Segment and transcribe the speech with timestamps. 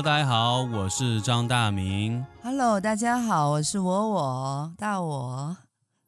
[0.00, 2.24] Hello，大家好，我是张大明。
[2.42, 5.54] Hello，大家好，我是我我大我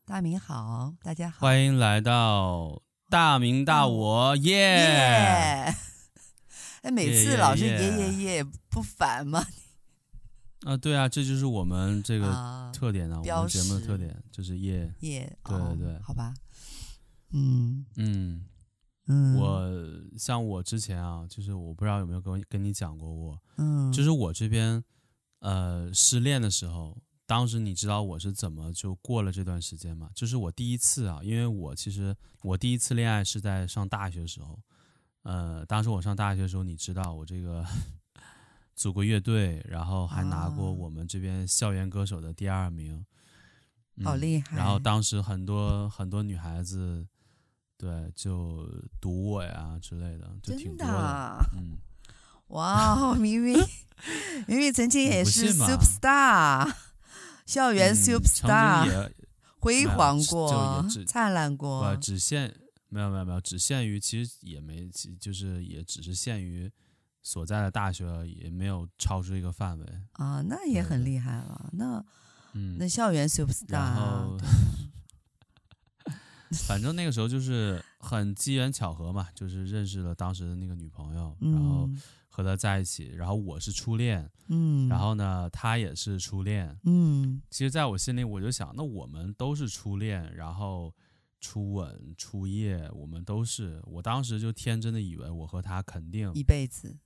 [0.07, 4.65] 大明好，大家好，欢迎来到大明大我耶！
[6.81, 6.93] 哎、oh.
[6.95, 9.45] 每次老是耶耶耶，不烦吗？
[10.65, 16.33] 啊，对啊，这就是我们这个特点啊，uh, 我们节目的特点就是耶耶，对对对，oh, 好吧，
[17.35, 18.47] 嗯嗯。
[19.07, 24.83] 嗯，我像我之前啊，就是我不知道有没有跟跟你讲过我，嗯，就是我这边，
[25.41, 26.97] 呃，失恋的时候，
[27.27, 30.09] 当时你知道我是怎么就过了这段时间吗？
[30.15, 34.57] 就是我第一次啊，因为我其实我第一次恋爱是在上大学的时候，
[35.25, 37.67] 呃，当时我上大学的时候，你知道我这个
[38.77, 43.05] 组过乐队，然后还拿过我们这边校园歌手的第二名，
[43.97, 44.57] 嗯，好厉害。
[44.57, 47.05] 然后当时很多很多女孩子。
[47.83, 48.65] 对，就
[49.01, 50.93] 堵我呀之类的，就挺多的。
[50.93, 51.77] 的嗯，
[52.51, 53.59] 哇，明明
[54.47, 56.73] 明明曾经也是 superstar，
[57.45, 59.13] 校园 superstar，嗯、
[59.59, 61.93] 辉煌过，灿烂过。
[61.93, 62.55] 不，只限
[62.89, 64.89] 没有没有没有，只限于其实也没，
[65.19, 66.71] 就是也只是限于
[67.21, 69.87] 所在的大学，也没有超出一个范围。
[70.13, 71.69] 啊，那也很厉害了。
[71.73, 72.05] 那
[72.53, 74.39] 嗯，那校园 superstar。
[76.67, 81.89] 反正那个时候就是很机缘巧合嘛，就是认识了当时的那个女朋友，然后
[82.29, 90.95] 和她在一起，然后我是初恋，嗯，然后呢，她也是初恋，嗯，其实在我心里我就想，那我们都是初恋，然后
[91.41, 96.97] 初吻、初夜，我们都是，我当时就天真的以为我和她肯定一辈子，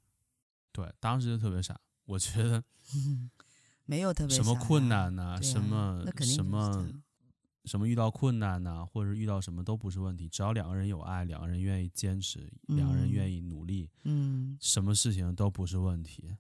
[0.73, 2.63] 对，当时就特别傻，我觉得
[3.87, 5.41] 没有特别，什么困难呢？
[5.43, 6.89] 什么什么？
[7.67, 16.37] 什么遇到困难呐、啊，或者遇到什么都不是问题，只要两个人有爱，两个人愿意坚持，嗯、两个人愿意努力，嗯，什么事情都不是问题。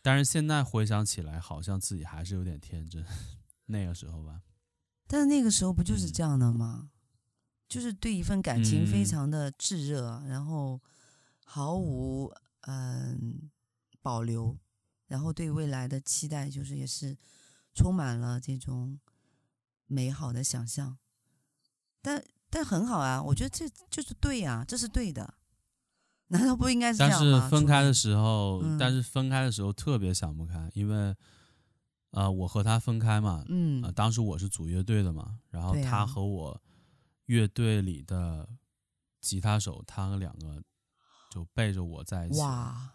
[0.00, 3.04] 但是现在回想起来，好像自己还是有点天真，
[3.66, 4.42] 那个时候吧。
[5.08, 6.82] 但是那个时候不就是这样的吗？
[6.84, 6.90] 嗯、
[7.68, 10.80] 就是对一份感情非常的炙热，嗯、然后
[11.44, 13.50] 毫无嗯、呃、
[14.00, 14.56] 保留，
[15.08, 17.18] 然后对未来的期待就是也是
[17.74, 19.00] 充满了这种。
[19.92, 20.96] 美好的想象，
[22.00, 25.34] 但但很好啊，我觉得这就是对呀、啊，这是对的，
[26.28, 27.38] 难道不应该是这样吗？
[27.40, 31.14] 但是分开的时候，嗯、但是分开的时候特别想不开，因为，
[32.12, 36.62] 呃，我和他分开嘛，嗯、呃，当时我是组乐队的嘛，然后他和我
[37.26, 38.48] 乐队里的
[39.20, 40.62] 吉他手，他们两个
[41.30, 42.90] 就背着我在一起，哇，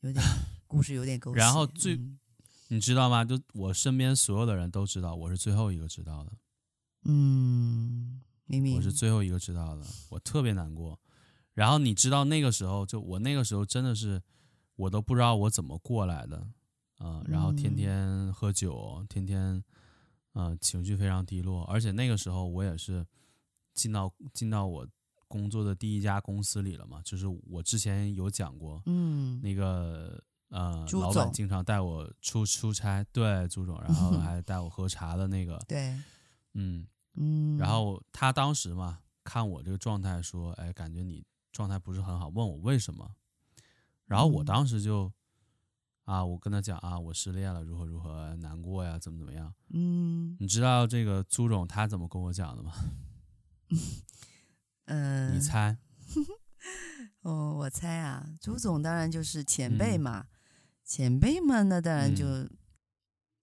[0.00, 0.24] 有点
[0.68, 1.96] 故事有点狗血，然后最。
[1.96, 2.19] 嗯
[2.72, 3.24] 你知道吗？
[3.24, 6.30] 就我身边所有的人都知道，我是最后一个知道的。
[7.04, 10.96] 嗯，明明我是最后一个知道的，我特别难过。
[11.52, 14.22] 然后你知道那个时候，就我那个时候真的是，
[14.76, 16.36] 我都不知道我怎么过来的
[16.98, 17.24] 啊、呃。
[17.26, 19.56] 然后天天喝酒，天天
[20.32, 21.64] 啊、呃、情绪非常低落。
[21.64, 23.04] 而且那个时候我也是
[23.74, 24.86] 进到进到我
[25.26, 30.22] 工作的第一家公司里了嘛，就是我之前有讲过，嗯，那个。
[30.50, 35.96] 呃，老板经常带我出出差，对，朱总，然后 还带我喝茶的那个，对，
[36.54, 36.84] 嗯
[37.14, 43.14] 嗯，然后他当时嘛，看我这个状态，说，哎，感觉你状态不是很好，问我为什么，
[44.06, 45.12] 然后我当时就，
[46.06, 52.72] 嗯、啊，我跟他讲啊，我失恋了，如何如何难过呀，怎么怎么样，嗯，你知道这个朱总他怎么跟我讲的吗？
[54.86, 55.78] 嗯、呃，你猜？
[57.22, 60.26] 哦，我猜啊，朱总当然就是前辈嘛。
[60.28, 60.29] 嗯
[60.90, 62.26] 前辈们，那当然就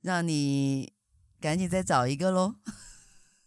[0.01, 0.91] 让你
[1.39, 2.55] 赶紧再找一个喽。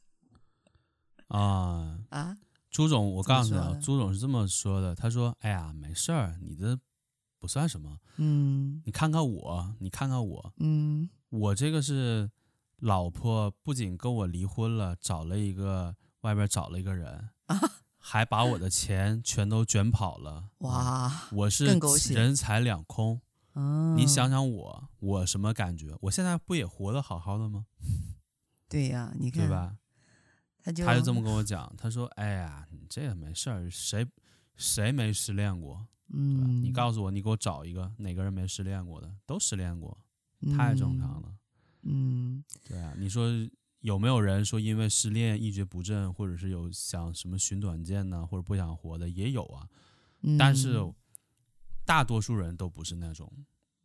[1.28, 2.38] 啊啊！
[2.70, 4.94] 朱总，我告诉你啊，朱总是这么说的。
[4.94, 6.80] 他说：“哎呀，没事儿，你这
[7.38, 7.98] 不算什么。
[8.16, 12.30] 嗯，你看看我，你看看我，嗯，我这个是
[12.78, 17.60] 老婆，不仅跟我离婚了，找了一个外边找了一个人，啊，
[17.98, 20.48] 还把我的钱全都卷跑了。
[20.60, 21.66] 哇，我是
[22.14, 23.20] 人财两空。”
[23.54, 25.96] 哦，你想想我，我什么感觉？
[26.02, 27.66] 我现在不也活得好好的吗？
[28.68, 29.76] 对呀，你看，对吧？
[30.62, 34.06] 他就他就这么跟我讲，他说：“哎呀，你这个没事儿，谁
[34.56, 35.86] 谁没失恋过？
[36.12, 39.10] 嗯，你告诉我，你给我找一个哪个人没失恋过的？
[39.26, 39.98] 都失恋过，
[40.56, 41.34] 太正常了。
[41.82, 43.28] 嗯，对啊，你说
[43.80, 49.66] 有没有人说因为失恋一蹶不振，或者是有想什么寻短见呢，或者不想活的也有啊，
[50.38, 50.78] 但是。
[51.90, 53.28] 大多数人都不是那种，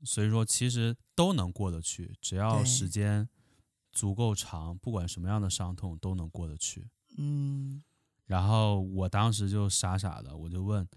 [0.04, 3.28] 所以说其实都能过得去，只要时间
[3.92, 6.88] 足够长，不管什么样的伤痛都能过得去。
[7.18, 7.84] 嗯，
[8.28, 10.88] 然后我当时就傻傻的，我就问，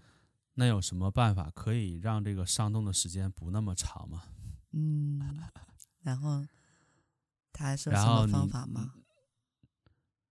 [0.52, 4.24] 那有什么办法可以让这个伤痛的时间不那么长吗？
[4.72, 5.18] 嗯，
[6.04, 6.46] 然后
[7.54, 8.92] 他还说什么方法吗？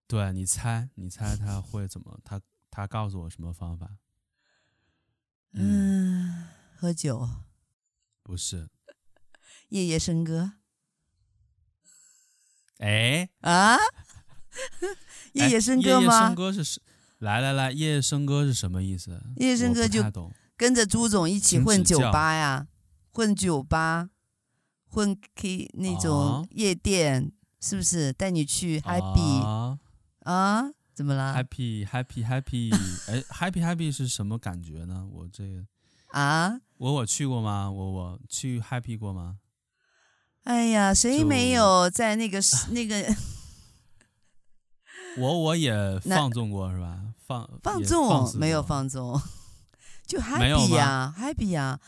[0.06, 2.20] 对，你猜，你猜他会怎么？
[2.24, 2.40] 他
[2.70, 3.98] 他告诉我什么方法？
[5.54, 6.46] 嗯，
[6.80, 7.28] 喝酒。
[8.22, 8.70] 不是。
[9.70, 10.54] 夜夜笙歌。
[12.78, 13.76] 哎啊！
[15.34, 16.02] 夜夜笙歌吗？
[16.02, 16.82] 夜夜笙歌是
[17.18, 19.20] 来来来，夜夜笙歌是什么意思？
[19.38, 20.04] 夜夜笙歌就
[20.56, 22.68] 跟着朱总一起混酒吧呀，
[23.12, 24.12] 混酒吧，
[24.88, 28.14] 混 K 那种夜店，哦、是不是？
[28.14, 29.80] 带你去 happy、哦、
[30.20, 30.70] 啊？
[30.94, 32.74] 怎么了？happy happy happy，
[33.08, 35.08] 哎，happy happy 是什么感觉呢？
[35.12, 35.66] 我这个
[36.08, 37.70] 啊，我我去过吗？
[37.72, 39.38] 我我去 happy 过吗？
[40.44, 42.40] 哎呀，谁没有在那个
[42.72, 43.06] 那个？
[45.18, 47.00] 我我也放纵过是吧？
[47.26, 49.20] 放放纵没有放纵，
[50.06, 51.80] 就 happy 呀，happy 呀，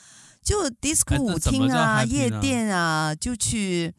[0.43, 3.93] 就 disco 舞厅啊，夜店啊，就去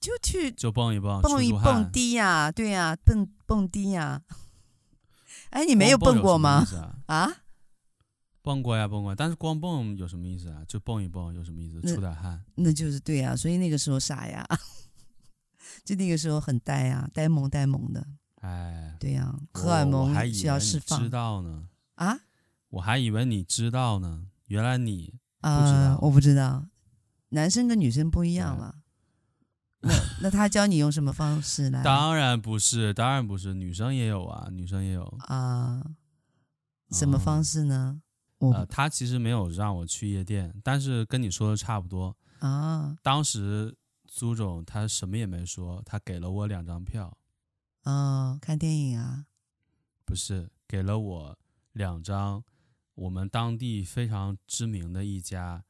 [0.00, 4.20] 就去就蹦一蹦，蹦一蹦迪呀，对呀，蹦蹦迪呀。
[5.50, 6.66] 哎，你没有蹦过吗？
[7.06, 7.32] 啊？
[8.42, 10.64] 蹦过呀，蹦过，但是光蹦有什么意思啊？
[10.66, 11.80] 就蹦一蹦有什么意思？
[11.82, 13.36] 出点汗，那就是对呀。
[13.36, 14.46] 所以那个时候傻呀，
[15.84, 18.06] 就那个时候很呆呀，呆萌呆萌的。
[18.40, 21.02] 哎，对呀，荷尔蒙需要释放。
[21.02, 21.68] 知道呢？
[21.96, 22.18] 啊？
[22.70, 25.98] 我还以为你知道呢，原来你不知道。
[26.00, 26.66] 我不知道，
[27.30, 28.76] 男生跟女生不一样了。
[29.82, 31.82] 那那他教你用什么方式来？
[31.84, 35.82] 当然不是，当然不是，女生也有啊，女生也有啊。
[36.90, 38.00] 什么方式呢？
[38.40, 42.96] 呃，他其实没有让我去夜店，但是跟你说的差不多啊。
[43.02, 43.76] 当时
[44.06, 47.16] 朱总他什么也没说，他给了我两张票。
[47.84, 49.26] 哦，看电影啊？
[50.04, 51.38] 不是，给了我
[51.72, 52.42] 两张
[52.94, 55.64] 我们当地非常知名的一家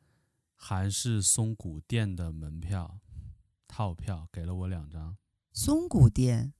[0.54, 2.98] 韩式松骨店的门票
[3.68, 5.16] 套票，给了我两张。
[5.52, 6.54] 松骨店？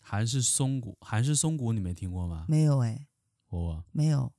[0.00, 2.46] 韩式松骨，韩式松骨，你没听过吗？
[2.48, 3.06] 没有哎，
[3.48, 4.32] 我没有。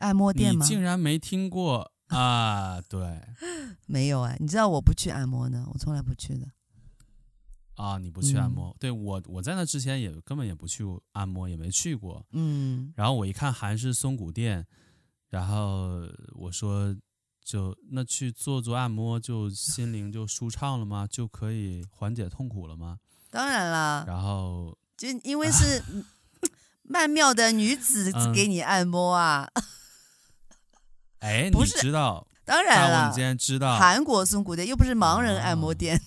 [0.00, 0.62] 按摩店吗？
[0.62, 2.80] 你竟然没听过啊？
[2.90, 3.22] 对，
[3.86, 6.46] 没有哎，你知道我不去按摩呢，我从来不去的。
[7.76, 8.70] 啊，你不去按摩？
[8.70, 12.26] 嗯、对我，我在那之前也根本也不去按摩，也没去过。
[12.32, 12.92] 嗯。
[12.94, 14.66] 然后我一看韩式松骨店，
[15.30, 16.94] 然后我说
[17.42, 21.06] 就那去做做按摩，就心灵就舒畅了吗？
[21.06, 22.98] 就可以缓解痛苦了吗？
[23.30, 24.04] 当然了。
[24.06, 25.82] 然后就因为是
[26.82, 29.48] 曼妙的女子给你按摩啊。
[29.54, 29.62] 嗯
[31.20, 32.26] 哎，不是你知道？
[32.44, 36.00] 当然了，我们今天知道韩国松骨店又不是盲人按摩店，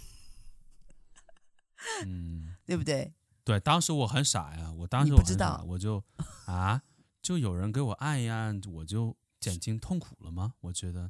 [2.05, 3.13] 嗯， 对不对？
[3.45, 6.03] 对，当时我很傻呀，我当时我不知道，我就
[6.45, 6.81] 啊，
[7.21, 10.53] 就有人给我按一按，我就减轻痛苦了吗？
[10.61, 11.09] 我觉得，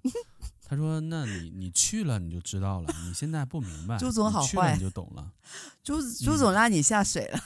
[0.66, 5.32] 他说：“那你你去了你就知道了，你现在不明白， 朱总好坏，去了你就懂了。”
[5.84, 7.38] 朱朱总拉你下水了。
[7.38, 7.42] 嗯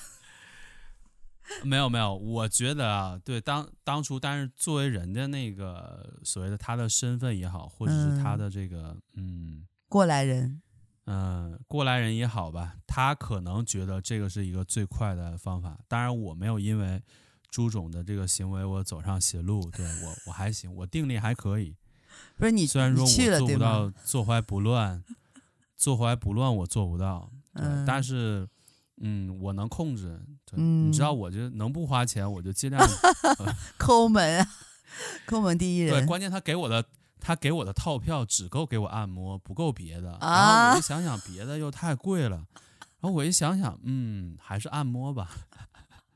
[1.64, 10.62] 没有没有，我觉得啊，对当当初，但是作为人家那个所谓的他的身份也好，或者是他的这个嗯过来人，
[11.06, 15.80] 嗯过来人也好吧，他可能觉得这个是一个最快的方法。
[15.88, 17.02] 当然，我没有因为
[17.50, 21.76] 朱总的这个行为我走上邪路，对我我还行，我定力还可以。
[22.38, 25.04] 不是你，虽然说我做不到坐怀不乱，
[25.76, 28.48] 坐怀不乱我做不到，对，嗯、但是。
[29.00, 30.20] 嗯，我能控制。
[30.46, 32.82] 对嗯，你知道，我就能不花钱，我就尽量、
[33.38, 34.48] 呃、 抠门啊，
[35.26, 35.94] 抠门第一人。
[35.94, 36.84] 对，关键他给我的，
[37.20, 40.14] 他给我的套票只够给我按摩，不够别的。
[40.16, 42.38] 啊、然后我就想想，别的又太贵了。
[43.00, 45.30] 然后我一想想，嗯，还是按摩吧。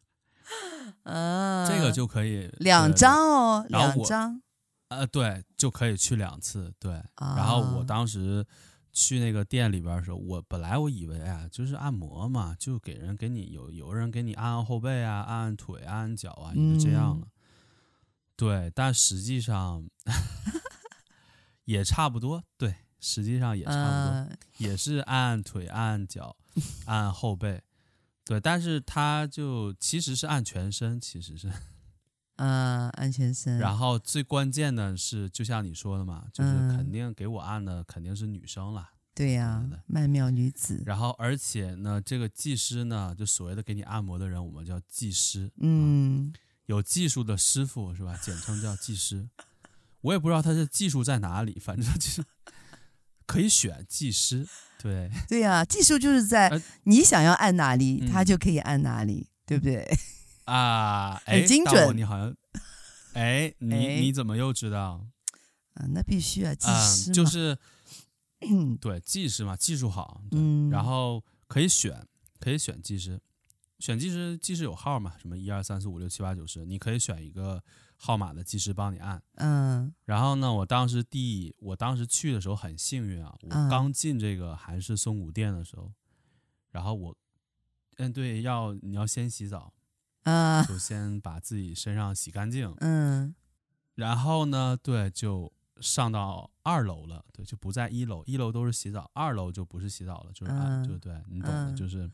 [1.04, 4.42] 嗯、啊，这个就可以两张哦，两张。
[4.90, 6.74] 呃，对，就可以去两次。
[6.80, 8.46] 对，啊、然后我当时。
[8.94, 17.26] 去那个店里边的时候，我本来我以为啊，就是按摩嘛，就给人给你有有人给你按按后背啊，按按腿，按按脚啊，也就这样了。
[17.26, 17.32] 嗯、
[18.36, 19.88] 对，但实际上
[21.66, 22.44] 也差不多。
[22.58, 26.36] 对，实际上也差不多，呃、也是按按腿，按按脚，
[26.86, 27.62] 按按后背。
[28.24, 31.52] 对，但是他就其实是按全身，其实是。
[32.42, 33.60] 啊，按全身。
[33.60, 38.90] 然后最关键的是，就像你说的嘛，就是肯定给我按的肯定是女生了。
[39.14, 40.82] 对呀，曼妙女子。
[40.84, 45.52] 然后而且呢，这个技师呢，就所谓的给你按摩的人，我们叫技师。
[45.58, 46.34] 嗯，
[46.66, 48.18] 有技术的师傅是吧？
[48.24, 49.30] 简称叫技师。
[50.02, 52.24] 我也不知道他的技术在哪里，反正就是
[53.28, 54.48] 可以选技师。
[54.82, 55.12] 对。
[55.28, 59.88] 对呀，技术就是在你想要按哪里，他就可以按哪里，对不对？
[60.46, 61.96] 啊，哎，很精准。
[61.96, 62.36] 你好像
[63.14, 65.06] 哎，你你怎么又知道？
[65.74, 67.58] 啊，那必须啊，技师、嗯、就是，
[68.80, 72.08] 对，技师嘛，技术好，嗯，然后可以选，
[72.40, 73.22] 可以选技师，
[73.80, 77.64] 选技师，技师有号嘛，什么一二三四五六七八九十，你可以选一个
[77.96, 85.92] 号码的技师帮你按，嗯，然后呢，我当时第，我当时去的时候很幸运啊，我刚进这个韩式松骨店的时候，
[86.72, 87.16] 然后我，
[87.98, 89.72] 嗯，对，要你要先洗澡，
[90.24, 93.34] 啊，首先把自己身上洗干净，嗯，
[93.96, 95.52] 然后呢，对，就。
[95.80, 102.08] 上到二楼了，对，就不在一楼，一楼都是洗澡，二楼就不是洗澡了，就是、嗯、就对你懂的，就是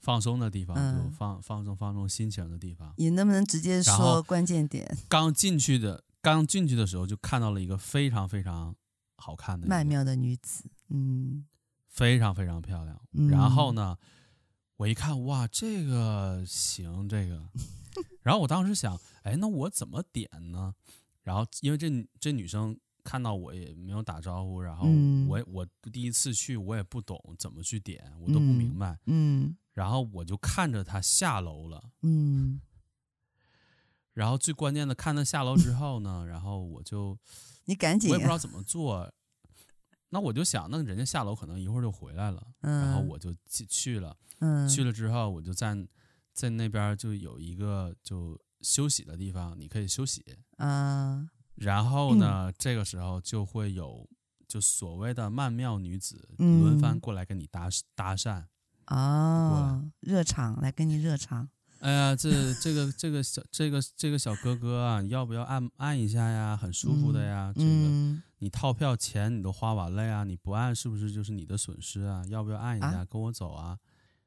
[0.00, 2.92] 放松的地方，嗯、就放放松放松心情的地方。
[2.98, 4.86] 你能不能直接说关键点？
[5.08, 8.76] 刚进去的，刚进去的时候就看到了一个非常非常
[9.16, 11.46] 好看的曼妙的女子，嗯，
[11.86, 13.00] 非常非常漂亮。
[13.12, 13.96] 嗯、然后呢，
[14.78, 17.42] 我一看，哇，这个行，这个，
[18.22, 20.72] 然后我当时想，哎，那我怎么点呢？
[21.24, 24.86] 然后，因为这这女生看到我也没有打招呼，然后
[25.28, 28.96] 我、嗯、我第一次去，我也不懂怎么去点，我都不明白。
[29.06, 31.82] 嗯，嗯然后我就看着她下楼了。
[32.02, 32.60] 嗯，
[34.14, 37.18] 然后最关键的，看她下楼之后呢，然后我就
[37.64, 39.12] 你赶紧，我也不知道怎么做。
[40.10, 44.16] 那我就想，那人家下楼可能一会儿就回来了，嗯、然后我就去去了。
[44.40, 45.76] 嗯，去了之后，我就在
[46.32, 48.38] 在那边就有一个就。
[48.60, 51.24] 休息的地方，你可以休息啊。
[51.54, 54.04] 然后呢，嗯、这个时候就会有
[54.48, 58.46] 就所谓的曼妙女子轮番过来跟你搭搭讪
[58.88, 61.50] 哦，热场来跟你热场。
[61.80, 66.56] 哎呀，这这个这个小这个这个小哥哥啊，要不要按按一下呀？
[66.56, 67.52] 很舒服的呀。
[67.56, 72.24] 嗯、这个你套票钱你都花完了呀，你不按是不是就是你的损失啊？
[72.28, 72.88] 要不要按一下？
[72.88, 73.78] 啊、跟我走啊？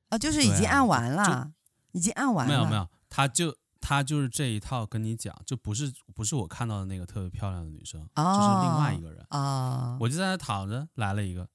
[0.10, 1.52] 啊，就是已经按完了，啊、
[1.92, 2.54] 已经按完了。
[2.54, 3.56] 没有没有，他就。
[3.84, 9.40] 他就是这一套跟你讲，就不是不是我看到的那个特别漂亮的女生，哦、就是另外一个人啊。
[9.40, 11.50] 哦、我就在那躺着，来了一个，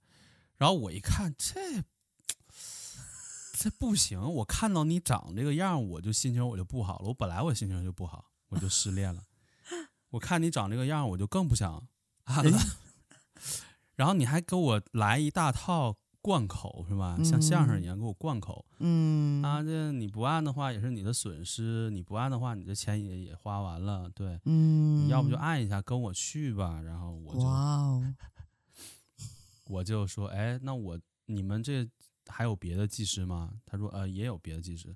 [0.57, 1.85] 然后我一看，这
[3.59, 7.09] 这不行，我看到你长这个样，我就心情我就不好了。
[7.09, 9.23] 我本来我心情就不好，我就失恋了。
[10.11, 11.83] 我看你长这个样，我就更不想
[12.25, 12.59] 按了。
[13.95, 15.97] 然后你还给我来一大套。
[16.23, 17.17] 贯口是吧？
[17.23, 18.67] 像相声一样给我贯口。
[18.81, 24.11] 嗯啊，这你不按的话也是你的损失，你不按的话你的钱也也花完了。
[24.13, 26.81] 对，嗯，你要不就按一下，跟我去吧。
[26.81, 28.15] 然后我就，哇哦，
[29.71, 31.89] 我就说，哎，那我你们这
[32.29, 33.53] 还有别的技师吗？
[33.65, 34.95] 他说，呃，也有别的技师。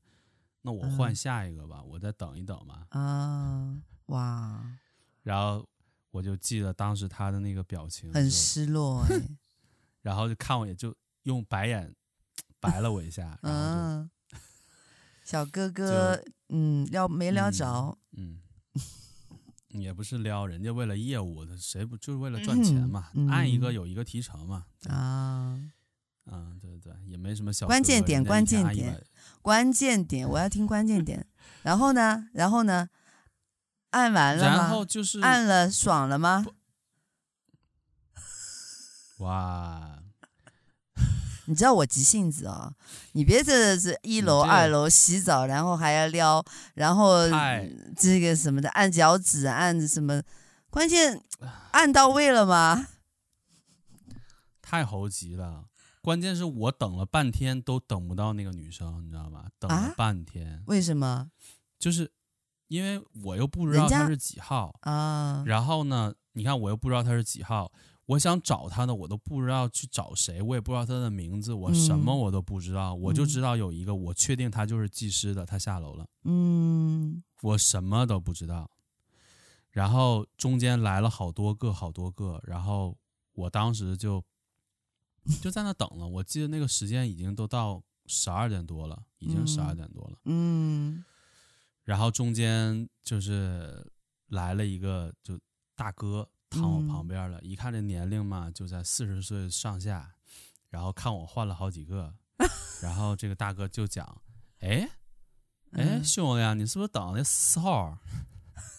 [0.62, 2.86] 那我换下一个吧，嗯、我再等一等嘛。
[2.90, 4.78] 啊，哇！
[5.22, 5.66] 然后
[6.10, 9.20] 我就记得当时他的那个表情，很失落 哎。
[10.02, 10.94] 然后就看我也就。
[11.24, 11.94] 用白眼
[12.60, 14.10] 白了我一下，嗯，
[15.22, 16.18] 小哥哥，
[16.48, 18.40] 嗯，撩没撩着，嗯，
[19.68, 23.10] 也不是撩，人家为了业务的，谁不就是为了赚钱嘛？
[23.28, 24.64] 按一个有一个提成嘛？
[24.88, 25.60] 啊，
[26.26, 29.04] 嗯，对对，也没什么小关键点，关键点，
[29.42, 31.26] 关键点，我要听关键点。
[31.62, 32.88] 然后呢，然后呢，
[33.90, 34.56] 按完了吗？
[34.56, 36.46] 然后就是按了，爽了吗？
[39.18, 39.98] 哇！
[41.46, 42.74] 你知道我急性子啊、哦，
[43.12, 47.28] 你别这是一楼二楼洗澡，然后还要撩，然后
[47.96, 50.22] 这个什么的按脚趾按什么，
[50.70, 51.20] 关键
[51.72, 52.86] 按到位了吗？
[54.62, 55.64] 太猴急了，
[56.02, 59.48] 关键是我等了半天都等不到那个女生，你知道吗？
[59.58, 61.30] 等了半天，啊、为什么？
[61.78, 62.10] 就是
[62.68, 67.70] 因为我又不知道她是几号啊，然后呢，你看我又不知道她是几号。
[68.06, 76.04] 我想找她呢，我都不知道去找谁，我也不知道她的名字，我什么我都不知道，嗯、我就知道有一个，我确定她就是技师的，她下楼了。
[76.24, 78.68] 嗯，我什么都不知道。
[79.70, 82.96] 然后中间来了好多个，好多个，然后
[83.34, 84.20] 我当时就
[85.40, 86.06] 就在那等了。
[86.06, 90.18] 我记得那个时间已经都到十二点多了，已经十二点多了。
[90.24, 91.04] 嗯，
[91.84, 93.90] 然后中间就是
[94.28, 95.38] 来了一个就
[95.74, 96.28] 大哥。
[96.52, 100.16] 躺我旁边了，一看这年龄嘛，就在四十岁上下，
[100.68, 102.12] 然后看我换了好几个，
[102.82, 104.20] 然后这个大哥就讲
[104.58, 104.90] ：“哎，
[105.70, 107.96] 哎，兄弟啊，你是不是等那四号？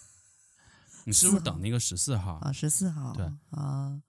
[1.06, 2.52] 你是不是等那个十四号啊？
[2.52, 4.02] 十四号，对啊。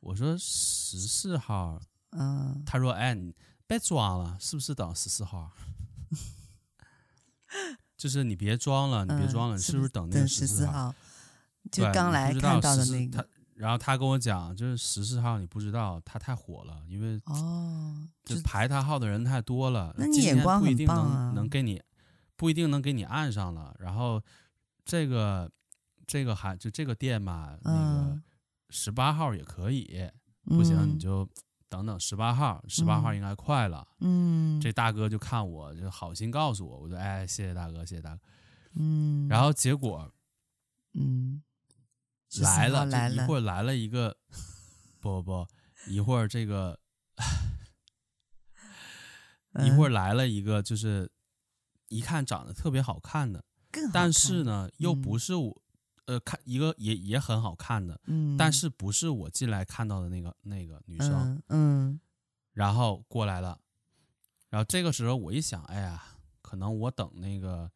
[0.00, 3.34] 我说十四号，嗯，他说：哎，你
[3.66, 5.50] 别装了，是不是等十四号？
[7.96, 10.94] 就是你别装了，你别装了，你是不是等那个十四号？”
[11.72, 21.82] 就刚来看到的那个，他然后他跟我讲，就是十四号你不知道，他太火了，因为哦，就排他号的人太多了，那你眼光很棒啊，能能给你
[22.36, 23.74] 不一定能给你按上了。
[23.80, 24.22] 然后
[24.84, 25.50] 这个
[26.06, 28.20] 这个还就这个店嘛，那个
[28.70, 30.08] 十八号也可以，
[30.44, 31.28] 不行你就
[31.68, 33.86] 等等十八号，十八号应该快了。
[34.00, 38.22] 嗯，这大哥就看我就好心告诉我，我就哎谢谢大哥，谢谢大哥。
[38.74, 40.12] 嗯，然后结果，
[40.94, 41.42] 嗯，
[42.40, 44.16] 来了，来了一会儿来了一个，
[45.00, 45.46] 不不不，
[45.90, 46.78] 一会儿这个，
[49.64, 51.10] 一会儿来了一个，就是
[51.88, 53.44] 一看长得特别好看的。
[53.92, 55.62] 但是呢，又不是我，
[56.06, 62.00] 呃，看一个也也很好看的，嗯，但是不是我进来看到的那个那个女生，嗯，
[62.52, 63.58] 然后过来了，
[64.48, 66.02] 然后这个时候我一想，哎呀，
[66.42, 67.70] 可能我等那个，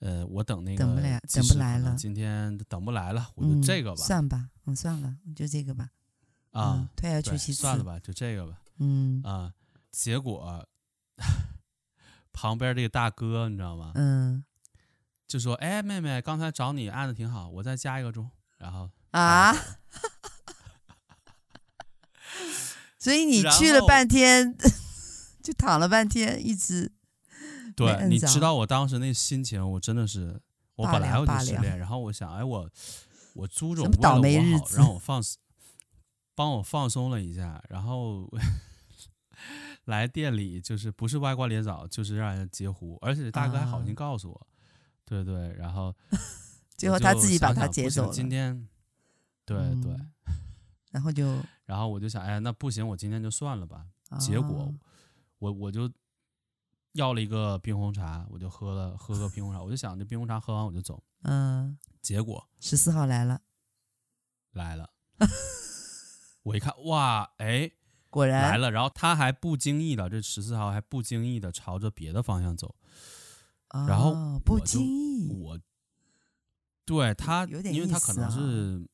[0.00, 5.90] 呃，我等那个，等不来，等不来了，今天等不来了，我就这个吧，算吧，嗯，算了，就这个吧，
[6.50, 9.54] 啊，退而求其次，算了吧，就这个吧，嗯，啊，
[9.92, 10.68] 结果
[12.32, 13.92] 旁边这个大哥你知道吗？
[13.94, 14.44] 嗯。
[15.34, 19.52] 就说：“哎，妹妹，刚才找你按的挺好，我再加一个钟。”然后啊，
[23.00, 24.56] 所以你去了半天，
[25.42, 26.92] 就躺了半天，一直
[27.74, 30.40] 对，你知道我当时那心情，我真的是，
[30.76, 32.70] 我本来我就失恋，然后我想，哎，我
[33.34, 35.20] 我朱总为了我好，让我放
[36.36, 38.30] 帮我放松了一下，然后
[39.86, 44.36] 来店里就是不是歪瓜裂枣，就是让人截胡，而且大哥还好心告诉我。
[44.36, 44.46] 啊
[45.04, 45.94] 对对，然后
[46.76, 48.12] 最后他自己把他接走了。
[48.12, 48.68] 今天，
[49.44, 50.12] 对对、嗯，
[50.90, 51.24] 然后就，
[51.64, 53.86] 然后我就想，哎，那不行，我今天就算了吧。
[54.10, 54.74] 哦、结果，
[55.38, 55.90] 我我就
[56.92, 61.02] 要了一个冰红茶，我就喝了喝个冰红茶，我就想这冰红茶喝完我就走。
[61.22, 63.40] 嗯，结果十四号来了，
[64.52, 64.90] 来了，
[66.42, 67.70] 我一看，哇，哎，
[68.10, 72.74] 果然来了，然后他还不经意的，这十四号还不经意的朝着别的方向走。
[73.88, 75.58] 然后不经意，我
[76.84, 78.86] 对他，因为他可能是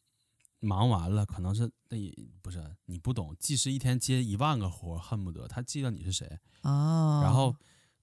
[0.60, 6.26] 忙完了，可能是那也不是你不懂，技师一天接一万个活，恨不得他记得你是谁
[6.62, 7.20] 哦。
[7.22, 7.54] 然后，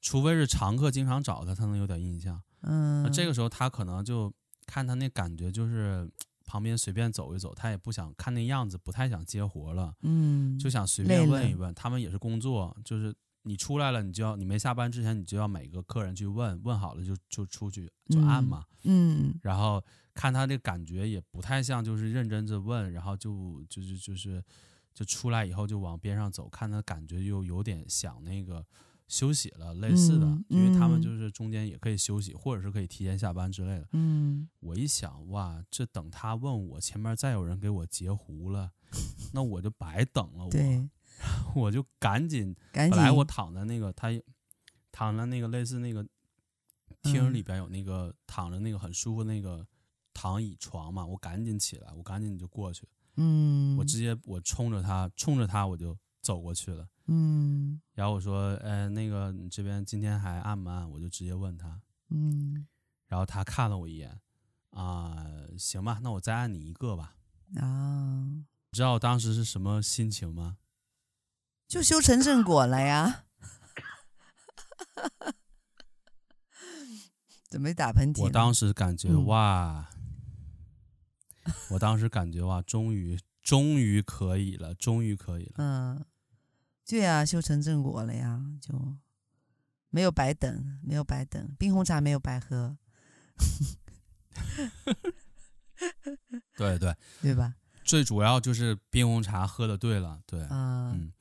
[0.02, 2.40] 除非是常客，经常找他，他能有点印象。
[2.62, 4.32] 嗯，那这个时候他可能就
[4.66, 6.08] 看他那感觉，就是
[6.46, 9.96] 旁边随便走一走，他也不想看那样子，不太想接活了。
[10.02, 13.16] 嗯，就想随便问一问，他们也是工作，就是。
[13.48, 19.84] 你出来了，你就要你没下班之前，你就要每个客人去问问好了就就出去就按嘛，嗯，嗯，然后
[20.14, 24.44] 看他那感觉也不太像就是认真着问，然后就就就就是
[24.94, 28.66] 就出来以后就往边上走，看他感觉又有点想那个
[29.08, 33.88] 休息了类似的，嗯，因为他们就是中间也可以休息，或者是可以提前下班之类的。
[33.94, 38.72] 嗯，我一想哇，这等他问我前面再有人给我截胡了，
[39.32, 40.50] 那我就白等了我。
[40.50, 40.90] 对。
[41.56, 44.10] 我就赶紧，赶紧，本来我躺在那个他
[44.92, 46.06] 躺在那个类似那个
[47.04, 49.66] 厅里边有那个躺着那个很舒服那个
[50.14, 60.90] 躺椅床嘛，我赶紧起来，我赶紧就过去，嗯，我直接我冲着他冲着他我就走过去了，嗯，然后我说，呃，那个你这边今天还按不按？
[60.90, 62.68] 我就直接问他，嗯，
[63.08, 64.20] 然后他看了我一眼，
[64.72, 65.26] 啊，
[65.58, 67.16] 行吧，那我再按你一个吧，
[67.56, 68.26] 啊，
[68.72, 70.58] 你知道我当时是什么心情吗？
[71.68, 73.26] 就修成正果了呀！
[77.50, 78.22] 准备打喷嚏。
[78.22, 79.90] 我当时感觉哇，
[81.44, 85.54] 嗯、我当时感觉哇，终于终于可以了，终于可以了。
[85.58, 86.06] 嗯，
[86.86, 88.96] 对呀，修成正果了呀，就
[89.90, 92.78] 没有白等，没有白等，冰红茶没有白喝。
[96.58, 97.54] 对对对吧？
[97.84, 100.92] 最主要就是冰红茶喝的对了，对，嗯。
[100.94, 101.14] 嗯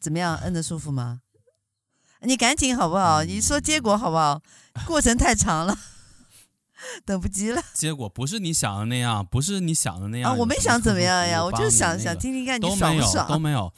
[0.00, 1.20] 怎么样，摁得舒服吗？
[2.22, 3.22] 你赶紧好不好？
[3.22, 4.42] 你说结果好不好？
[4.86, 5.76] 过程太长了，
[7.04, 7.62] 等不及了。
[7.74, 10.34] 结果不是你想的那样，不是你想的那样啊！
[10.34, 13.26] 我没想怎么样呀，我就想、想听听看你爽不爽。
[13.28, 13.72] 都没有，都没有，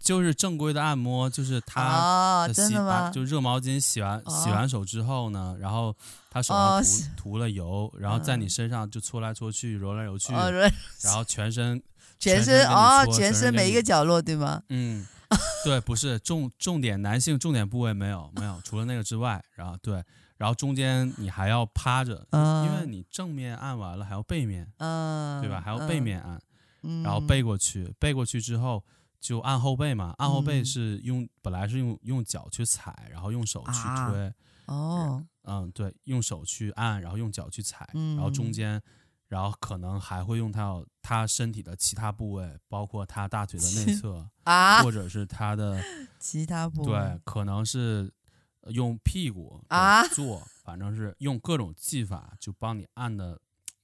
[0.00, 3.10] 就是正规的按摩，就是他真的吗？
[3.10, 5.94] 就热毛巾洗完、哦、洗完手之后呢，然后
[6.30, 10.50] 他手上涂、哦、涂了油，然后在你身上就搓来搓去、揉来揉去，哦、
[11.02, 11.82] 然后全身
[12.18, 14.62] 全身哦，全身每一个角落对吗？
[14.68, 15.06] 嗯。
[15.64, 20.02] 对，不是重重点，男性重点部位没有没有，除了那个之外，然后对，
[20.36, 25.60] 然后中间你还要趴着，嗯、因为你正面按完了还要背面，嗯、对吧？
[25.60, 26.40] 还要背面按，
[26.82, 28.82] 嗯、然后背过去，背过去之后
[29.20, 34.26] 就按后背嘛，按后背是用、嗯、本来是用用脚去踩，然后用手去推，
[34.64, 38.80] 啊、哦，嗯，对，用手去按，然后用脚去踩，嗯、然后中间。
[39.28, 45.80] 然后可能还会用到他身体的其他部位，包括他大腿的内侧啊，或者是他的
[46.18, 46.92] 其他部位。
[46.92, 48.12] 对，可能是
[48.70, 53.38] 用屁股啊做，反正是用各种技法就帮你按的，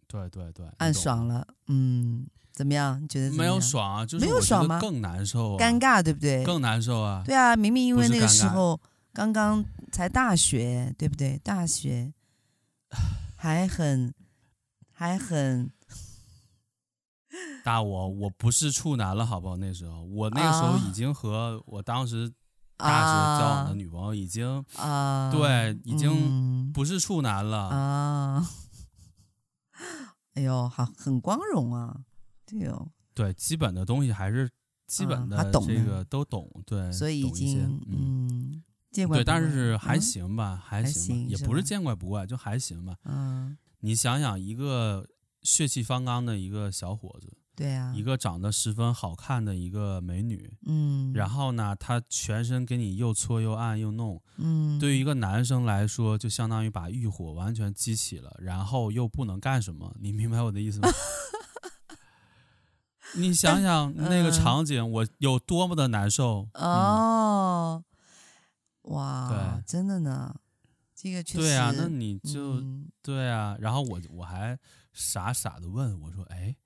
[0.06, 3.02] 对对对，按爽了，嗯，怎么样？
[3.02, 4.06] 你觉得没有爽啊？
[4.06, 4.80] 就是没有爽吗？
[4.80, 6.42] 更难受，尴尬，对不对？
[6.44, 7.22] 更难受啊！
[7.24, 8.80] 对啊，明明因为那个时候
[9.12, 11.38] 刚刚才大学，对不对？
[11.44, 12.12] 大学
[13.36, 14.12] 还很
[14.94, 15.70] 还很
[17.64, 19.56] 大我我不是处男了，好不好？
[19.56, 22.32] 那时候我那个时候已经和我当时
[22.76, 28.48] 大学交往的女朋友已经啊，对，已经不是处男了啊。
[30.34, 31.96] 哎呦，好，很光荣啊，
[32.46, 34.50] 对哦，对，基本的东西还是
[34.86, 42.96] 基本的，这个都懂，对，所以已经嗯，对，但是还行吧，还行，也不是见怪不怪，就还行吧。
[43.04, 45.06] 嗯，你想想，一个
[45.42, 47.36] 血气方刚的一个小伙子。
[47.54, 60.88] 对啊，一个长得十分好看的一个美女，嗯，然后呢，他全身给你又搓又按又弄，嗯，对于一个男生来说，就相当于把欲火完全激起了，然后又不能干什么，你明白我的意思吗？
[63.16, 66.48] 你想想 那个场景，我有多么的难受。
[66.54, 67.84] 哦！
[68.84, 70.34] 哇，对，真的呢，
[71.04, 72.62] 这个确实对啊，那你就
[73.02, 74.58] 对啊，然后我我还
[74.92, 76.56] 傻傻的问我说，哎。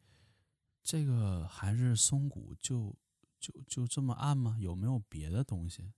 [0.80, 2.96] 这个还是松骨就
[3.38, 4.56] 就就这么按吗？
[4.58, 5.92] 有没有别的东西？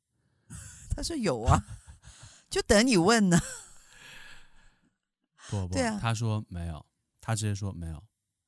[0.90, 1.62] 他说有啊，
[2.50, 3.38] 就等你问呢。
[5.48, 6.85] 不不，啊、他说没有，
[7.20, 8.03] 他直接说没有。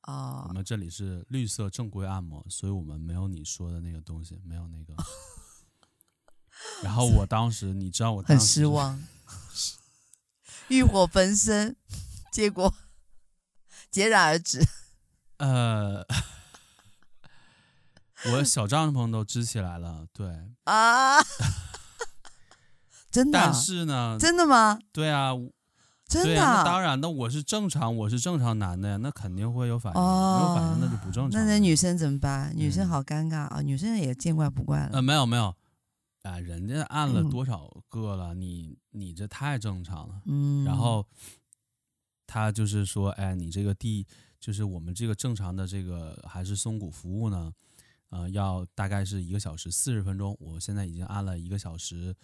[0.08, 4.96] 哦，我们这里是绿色正规按摩，所以我们没有你说的那个东西，没有那个。
[6.82, 9.00] 然后我当时，你知道我当时很失望，
[10.68, 11.76] 欲火焚身，
[12.32, 12.72] 结果
[13.92, 14.60] 戛然而止。
[15.38, 16.06] 呃。
[18.24, 20.28] 我小帐篷都支起来了，对
[20.62, 21.18] 啊，
[23.10, 23.40] 真的？
[23.40, 24.78] 但是呢，真的吗？
[24.92, 25.32] 对啊，
[26.06, 26.34] 真的。
[26.36, 31.30] 那当然，那我是正常，我是正常男的呀，那肯定会有反应，哦、没有反应那就不正常。
[31.32, 32.52] 那那女生怎么办？
[32.54, 33.66] 女生好尴尬啊、嗯！
[33.66, 34.90] 女生也见怪不怪了。
[34.92, 35.52] 呃，没有没有，
[36.22, 38.34] 啊，人家按了多少个了？
[38.34, 40.22] 嗯、你你这太正常了。
[40.26, 40.64] 嗯。
[40.64, 41.06] 然后
[42.26, 44.06] 他就是说，哎，你这个第
[44.40, 47.52] 就是我们这个正常的这个还是松骨服务呢。
[48.10, 52.14] 呃，要大概是一个小时四十分钟，我现在已经按了一个小时，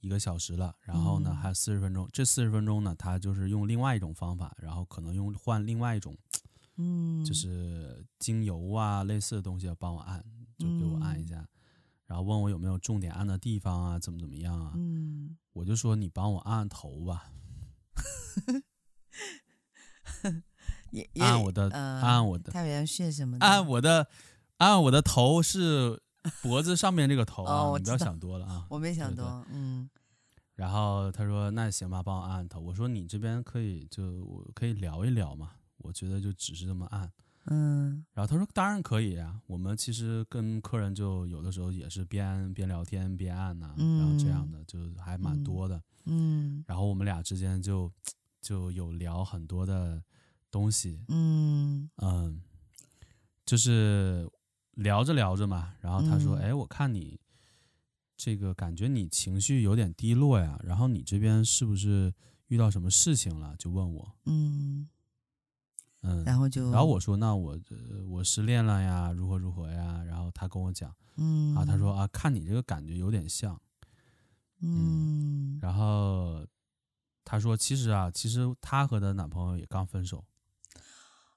[0.00, 0.76] 一个小时了。
[0.82, 6.14] 然后呢，还有四十分钟，这四十分钟呢，他就是用另外一种方法，然后可能用换另外一种，
[6.76, 10.22] 嗯，就是精油啊类似的东西要帮我按，
[10.58, 11.48] 就给我按一下，
[12.08, 14.72] 然后问我有没有重点按的地方啊，怎么怎么样啊？
[14.74, 17.30] 嗯，我就说你帮我按按头吧，
[21.20, 24.08] 按我的，按我的太阳穴什么，按我的。
[24.58, 26.02] 按，我的头是
[26.42, 28.66] 脖子上面这个头啊，哦、你不要想多了啊。
[28.68, 29.88] 我没想多，对对嗯。
[30.56, 35.52] 然后他说：“那行吧，帮我按按头。”我说：“你这边可以就我可以聊一聊嘛？
[35.76, 37.08] 我觉得就只是这么按。”
[37.50, 38.04] 嗯。
[38.12, 45.76] 然后他说：“当然可以啊，我们其实跟客人就有的时候也是边边聊天边按呐、啊嗯，然后这样的就还蛮多的。
[46.04, 46.58] 嗯。
[46.58, 47.92] 嗯然后我们俩之间就
[48.40, 50.02] 就有聊很多的
[50.50, 51.04] 东西。
[51.08, 52.42] 嗯嗯，
[53.44, 54.28] 就是。
[54.78, 57.18] 聊着聊着嘛，然后他说：“哎、嗯，我看你
[58.16, 62.14] 这个感觉你情绪有点低落呀，然后你这边是不是
[62.46, 64.16] 遇到什么事情了？”就问我。
[64.26, 64.88] 嗯
[66.02, 67.58] 嗯，然后就然后我说：“那我
[68.08, 73.60] 我失恋了呀，如何如何呀？”然后他跟我讲，嗯，啊，他说啊，看你这个感觉有点像，
[74.60, 76.46] 嗯，嗯然后
[77.24, 80.24] 他说其实啊，其实他和他男朋友也刚分手。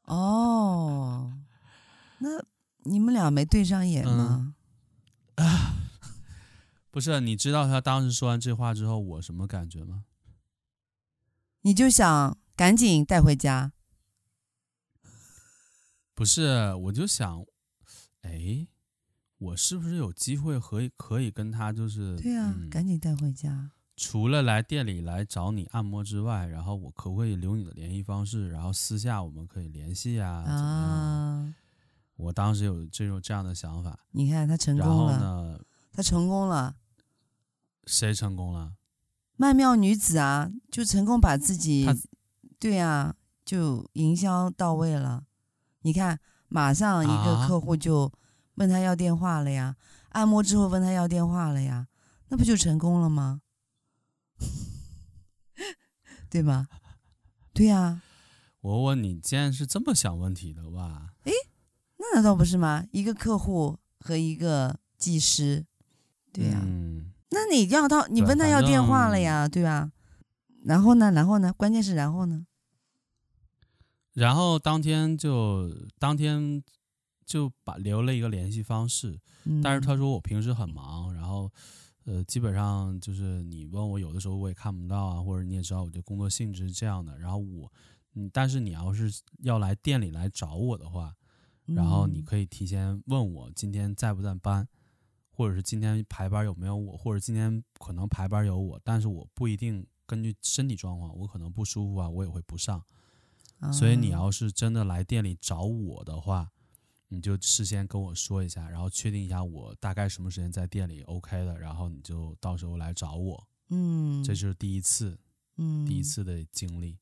[0.06, 1.34] 哦，
[2.20, 2.30] 那。
[2.84, 4.56] 你们俩没对上眼吗？
[5.36, 5.76] 嗯、啊，
[6.90, 10.06] 不是，你知道他当时说完这话之后我什么感觉吗？
[11.62, 13.74] 你就想赶紧带回家。
[16.22, 17.44] 不是，我就想，
[18.22, 18.68] 哎，
[19.40, 22.16] 我是不是有机会可以可以跟他就是？
[22.22, 23.72] 对啊，嗯、赶紧带回家。
[23.98, 28.52] 除了来店里来找你按摩之外，然后我可不可以留你的联系方式？
[28.52, 30.44] 然后私下我们可以联系啊？
[30.46, 30.68] 怎么样？
[30.70, 31.56] 啊
[32.18, 35.60] 我当时有这种这样的想法，你看他成功了，然后呢，
[35.92, 36.76] 他成功了，
[37.88, 38.76] 谁成功了？
[39.38, 41.88] 曼妙女子啊，就成功把自己，
[42.60, 45.24] 对啊，就营销到位了。
[45.82, 48.12] 你看，马上一个客户就
[48.56, 49.76] 问他要电话了呀，
[50.10, 51.88] 啊、按摩之后问他要电话了呀，
[52.30, 53.42] 那不就成功了吗？
[56.30, 56.68] 对吗？
[57.54, 58.02] 对呀、啊。
[58.62, 61.14] 我问你，既然是这么想问题的哇？
[61.24, 61.34] 诶。
[61.98, 62.86] 那难道不是吗？
[62.92, 65.66] 一个客户和一个技师，
[66.32, 67.12] 对呀、啊嗯。
[67.32, 69.92] 那你要到，你问他要电话了呀，对吧？
[70.64, 71.12] 然后呢？
[71.12, 71.52] 然后呢？
[71.54, 72.46] 关键是然后呢？
[74.14, 76.64] 然后当天就当天
[77.26, 81.50] 就把留了一个联系方式，嗯、但是他说我平时很忙，然后
[82.04, 87.18] 呃基本上就是你问我有的时候我也看不到啊，或者你也知道我这工作性质是这样的。
[87.18, 87.72] 然后我
[88.16, 89.10] 嗯，但是你要是
[89.44, 91.16] 要来店里来找我的话，
[91.68, 94.68] 然后你可以提前问我今天在不在班，
[95.30, 102.84] 或者是今天排班有没有我，或者今天可能排班有我，但是我不一定根据身体状况，我可能不舒服啊，我也会不上。
[103.70, 106.50] 所以你要是真的来店里找我的话，
[107.10, 113.48] 你就事先跟我说一下，然后确定一下我大概什么时间在店里 OK 的，然后你就到时候来找我。
[113.70, 115.20] 嗯，这就是第一次，
[115.58, 116.98] 嗯，第一次的经历。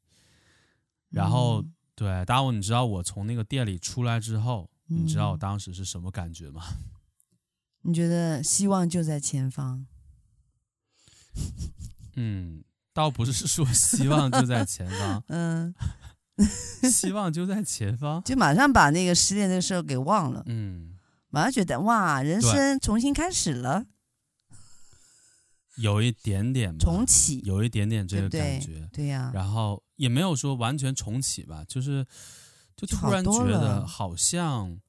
[1.10, 1.64] 然后，
[1.96, 6.64] 对，大武，你知道我从那个店里出来之后，你知道我当时是什么感觉吗？
[7.84, 9.88] 你觉得希望就在前方？
[12.16, 15.74] 嗯，倒不是说希望就在前方，嗯。
[16.90, 20.44] 希望就在前方，就马上把那个失恋的事给忘了。
[20.48, 20.98] 嗯，
[21.30, 23.86] 马上觉得哇，人生重新开始了，
[25.76, 29.32] 有一点点重启，有一点点这个感觉，对呀。
[29.34, 32.06] 然后也没有说完全重启吧，就是
[32.76, 34.80] 就突然觉得好像，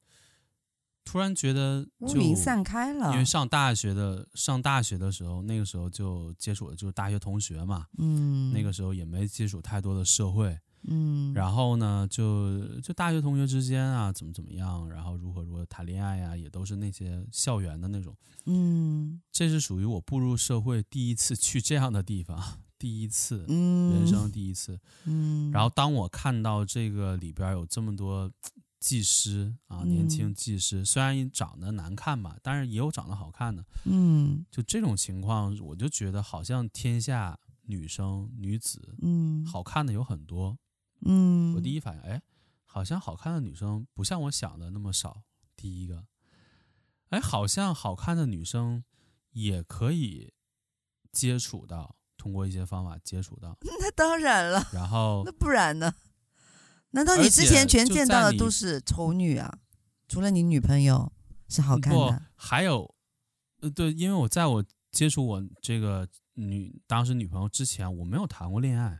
[1.03, 3.11] 突然觉得乌云散开了。
[3.11, 10.57] 因为上大学的上大学的时候，那个时候就接触的就是大学同学嘛，嗯，那个时候也没接触太多的社会。
[10.87, 18.15] 嗯，然后呢，就就大学同学之间啊，怎么怎么样，然后如何如何谈恋爱呀，也都是那些校园的那种。
[18.45, 22.41] 嗯，这是属于我步入社会第一次去这样的地方，
[22.79, 24.79] 第一次，嗯，人生第一次。
[25.05, 28.31] 嗯，然后当我看到这个里边有这么多
[28.79, 33.63] 技师啊，年轻技师，虽然长得难看吧，但是也有长得好看的。
[33.85, 40.57] 嗯，就这种情况，我就觉得好像天下女生女子，嗯，好看的有很多。
[41.05, 42.21] 嗯，我第一反应，哎，
[42.65, 45.23] 好像好看的女生不像我想的那么少。
[45.55, 46.05] 第一个，
[47.09, 48.83] 哎，好像好看的女生
[49.31, 50.33] 也可以
[51.11, 53.55] 接触到，通过一些方法接触到。
[53.79, 54.67] 那当然了。
[54.73, 55.93] 然后，那不然呢？
[56.91, 59.59] 难道你之前全见到的都是丑女啊？
[60.07, 61.11] 除了你女朋友
[61.47, 62.93] 是好看的，还有，
[63.61, 68.99] 呃，对，因为我在我接触我这个女当时女朋友之前，我没有谈过恋爱。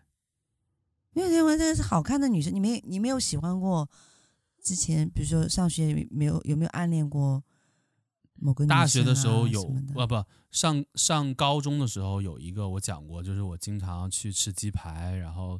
[1.14, 3.90] 没有认为这是好看的女生，你没你没有喜欢过？
[4.62, 7.44] 之前比如说上学没有有没有暗恋过
[8.36, 8.82] 某个女生、啊？
[8.82, 15.60] 大学的时候有，不不上上高中的时候有一个我讲过，就是我经常去吃鸡排，然后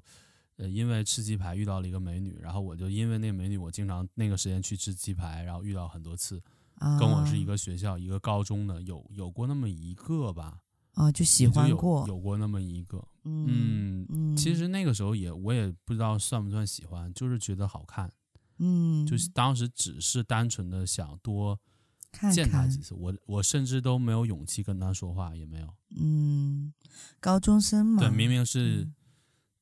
[0.58, 6.40] 呃因为吃鸡排遇到了一个美女，然后我就因为那个美女，我经常那个时间去吃鸡排，然后遇到很多次，
[7.00, 10.60] 跟我是一个学校、啊、一个高中的，有有过那么一个吧。
[10.94, 18.12] 啊，就喜欢过，有，有过那么一个，嗯，嗯，其实那个时候也我也不知道算不算喜欢，就是觉得好看，
[18.58, 21.60] 嗯，就是当时只是单纯的想多
[22.34, 26.74] 见他几次，看看我我甚至都没有勇气跟他说话，也没有，嗯，
[27.20, 28.96] 高中生嘛，对，明明是，嗯、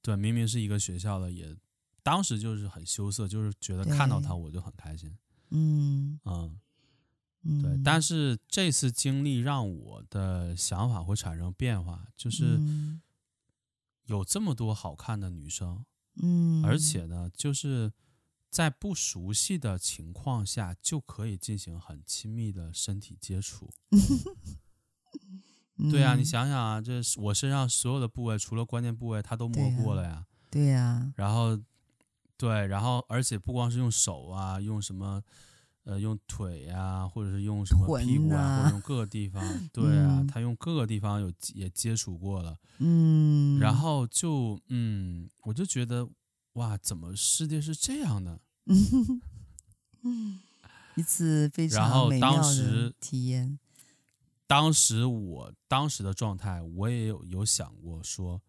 [0.01, 1.55] 对，明明是一个学校的，也
[2.01, 5.15] 当时就是很羞涩，就是觉得看到他我就很开心，
[5.51, 6.19] 嗯。
[6.25, 6.59] 嗯。
[7.61, 12.59] 对，但是这次经历让我的想法会产生变化，就是
[14.09, 15.85] 有这么多好看的女生，
[16.21, 17.93] 嗯，而且呢，就是
[18.49, 23.69] 在不熟悉的情况下就可以进行很亲密的身体接触。
[25.91, 30.25] 对呀，你想想啊，这我身上所有的部位，除了关键部位，他都摸过了呀。
[30.51, 31.13] 对呀。
[31.15, 31.57] 然后，
[32.35, 35.23] 对，然后，而且不光是用手啊，用什么？
[35.89, 46.07] 呃，用腿呀、啊，或者是用什么屁股啊，啊或者用各个地方， 对啊，嗯、他用各个地方有也接触过了，嗯，然后就嗯，我就觉得
[46.53, 48.39] 哇，怎么世界是这样的？
[50.03, 50.39] 嗯，
[50.95, 53.57] 一次非常美妙的体验。
[54.45, 58.39] 当时我当时的状态，我也有有想过说，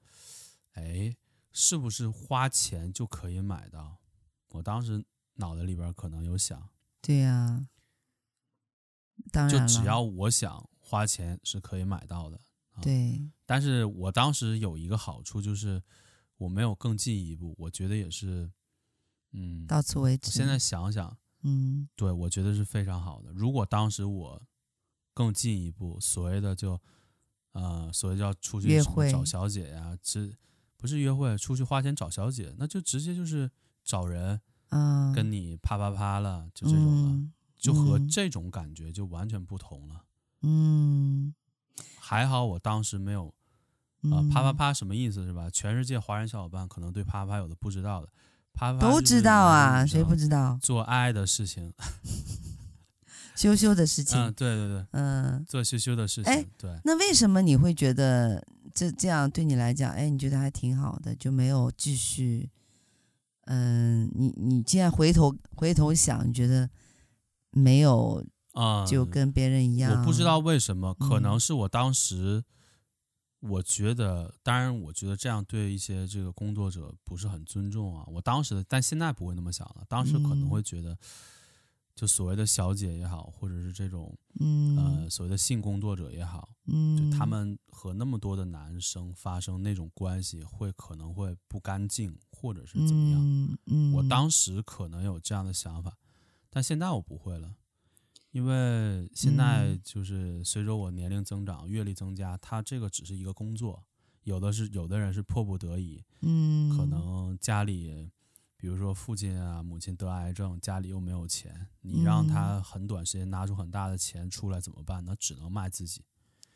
[0.73, 1.17] 哎，
[1.53, 3.97] 是不是花钱就可以买到？
[4.51, 5.03] 我当时
[5.37, 6.69] 脑袋里边可能有想。
[7.03, 7.69] 对呀、啊，
[9.33, 12.41] 当然就只要我想花钱是可以买到的。
[12.83, 15.83] 对、嗯，但是我当时有一个好处就是
[16.37, 18.51] 我没有更进一步，我觉得也是，
[19.33, 20.31] 嗯，到此为止。
[20.31, 23.33] 现在想想，嗯，对，我觉得是非常好的。
[23.33, 24.43] 如果当时我
[25.13, 26.81] 更进一步，所谓的就，
[27.53, 30.33] 呃，所谓叫出去什么找小姐呀，这
[30.77, 33.51] 不是约会，出去花钱找小姐，那就直接就是
[33.85, 34.41] 找人。
[34.71, 40.05] 嗯，跟你啪啪啪了，就这种了，嗯、就和这种感觉就完全不同了。
[40.43, 41.35] 嗯，
[41.99, 43.27] 还好我当时没有，
[44.05, 45.51] 啊、呃，啪啪啪什么意思是吧？
[45.51, 48.09] 全世界华人小伙伴可能对啪啪啪有的不知道的，
[48.53, 50.59] 啪啪都知道啊，谁不知道？
[50.63, 51.73] 做爱的事情，
[53.37, 54.19] 羞羞的事情。
[54.19, 56.33] 嗯，对对对，嗯，做羞羞的事情。
[56.33, 56.79] 哎，对。
[56.85, 58.43] 那为什么你会觉得
[58.75, 62.51] 这这样对你来讲，哎，你觉得还挺好的，就没有继续？
[63.51, 66.71] 嗯，你你既然回头回头想，你觉得
[67.51, 70.01] 没有啊，就跟别人一样。
[70.01, 72.45] 我不知道为什么，可能是我当时。
[73.43, 78.05] 我觉得，当然，我觉得这样对一些这个工作者不是很尊重啊。
[78.09, 79.85] 我当时的，但现在不会那么想了。
[79.89, 80.95] 当时可能会觉得，
[81.95, 93.21] 就所谓的小姐也好，或者是这种，嗯，呃，所谓的性工作者也好，嗯，就他们和那么多的男生发生那种关系，会可能会不干净，或者是怎么样。
[93.21, 95.99] 嗯，嗯，我当时可能有这样的想法，
[96.49, 97.55] 但现在我不会了。
[98.33, 103.83] 因为现在就是随着我年龄增长、阅历增加，他这个只是一个工作，
[104.23, 108.09] 有的是有的人是迫不得已，嗯，可能家里，
[108.57, 115.05] 比如说父亲啊、母亲得癌症，家里又没有钱，你让他很短时间拿出很大的钱出来怎么办？
[115.05, 116.05] 那只能卖自己。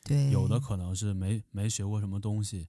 [0.05, 2.68] 对，有的可能是没没学过什么东西，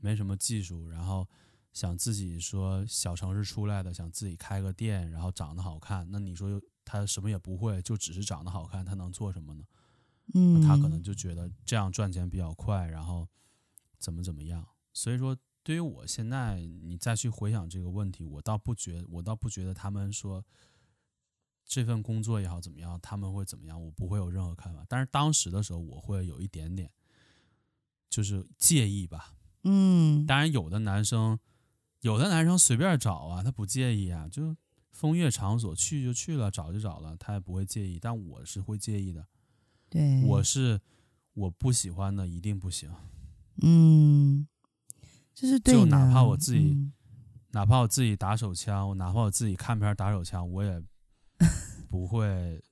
[0.00, 1.26] 没什么技术，然后
[1.74, 6.58] 想自己说小城市出来的，想自己开个店，然后长得好看，那你说又。
[6.86, 9.64] 他什么也不会，就只是长得好看，他能做什么呢？
[10.34, 13.26] 嗯，他可能就觉得这样赚钱比较快，然后
[13.98, 14.68] 怎么怎么样。
[14.92, 20.44] 所以说，对于我现在，你再去回想这个问题，我倒不觉，我倒不觉得他们说
[21.64, 24.84] 这份工作也好怎么样，他们会怎么样，我不会有任何看法。
[24.86, 26.92] 但是当时的时候，我会有一点点
[28.10, 29.34] 就是介意吧。
[29.62, 31.40] 嗯，当然有的男生，
[32.04, 34.56] 有的男生随便找啊，他不介意啊，就。
[34.92, 37.98] 风月场所去就去了，找就找了，他也不会介意。
[37.98, 39.26] 但我是会介意的。
[39.90, 40.80] 对，我是
[41.32, 42.88] 我不喜欢的，一定不行。
[43.60, 44.46] 嗯，
[45.34, 45.74] 这是对。
[45.74, 46.92] 就哪怕我自己，嗯、
[47.50, 50.80] 哪怕我自己打手枪，我哪怕我自己看片打手枪，我也
[51.90, 52.62] 不会，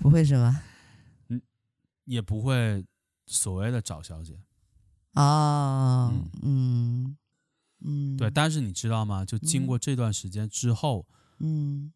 [0.00, 0.60] 不会什么？
[1.30, 1.40] 嗯，
[2.06, 2.84] 也不会
[3.26, 4.36] 所谓的找小姐。
[5.12, 7.16] 啊、哦，嗯嗯，
[7.86, 8.30] 嗯对。
[8.30, 9.24] 但是你知道吗？
[9.24, 11.06] 就经过这段时间之后。
[11.38, 11.92] 嗯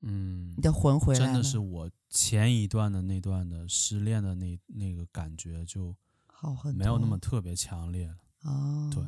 [0.00, 1.26] 嗯，你的魂回来了。
[1.26, 5.94] 真的是我前一段的那段的失恋的那那个感觉就
[6.26, 8.16] 好很没有那么特别强烈了。
[8.42, 9.04] 哦，对，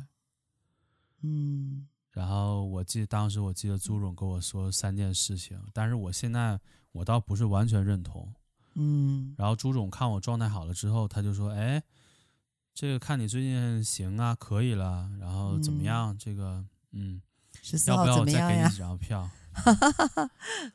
[1.21, 1.87] 嗯。
[2.11, 6.59] 然后我记得当时我记得朱总跟我说三件事情，但是我现在
[6.91, 8.31] 我倒不是完全认同。
[8.75, 9.33] 嗯。
[9.35, 11.83] 然后朱总看我状态好了之后，他就说：“哎，
[12.73, 15.09] 这个看你最近行啊，可以了。
[15.19, 16.13] 然后怎么样？
[16.13, 17.21] 嗯、这个 嗯，
[17.87, 19.29] 要不要我再给你几张票？”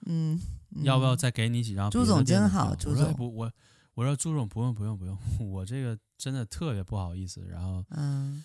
[0.07, 0.41] 嗯，
[0.85, 1.91] 要不要再给你几张？
[1.91, 3.53] 朱总真好，朱总不我
[3.95, 5.19] 我说朱总不用不用不用，
[5.51, 7.45] 我这个真的特别不好意思。
[7.45, 8.45] 然后嗯，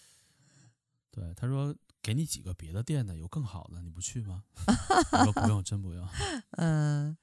[1.11, 4.43] 对他说给你几个别的店的有更好的，你不去吗？
[5.11, 6.07] 我说不用，真不用。
[6.57, 7.15] 嗯，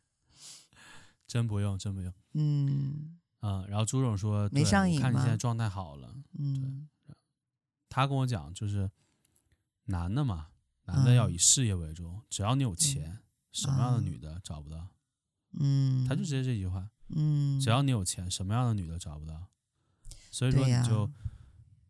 [1.27, 2.13] 真不用，真不用。
[2.35, 5.03] 嗯啊，然后朱总说没上瘾吗？
[5.03, 6.15] 看你现在状态好了。
[6.39, 6.89] 嗯，
[7.89, 8.91] 他跟我讲就是
[9.85, 10.47] 男的嘛。
[10.85, 13.23] 男的要以事业为重，嗯、只要你有钱，嗯、
[13.53, 14.89] 什么样的女的找不到？
[15.53, 16.91] 嗯，他就直接这句话。
[17.11, 19.47] 嗯，只要你有钱，什么样的女的找不到？
[20.33, 21.11] 所以说你就，啊、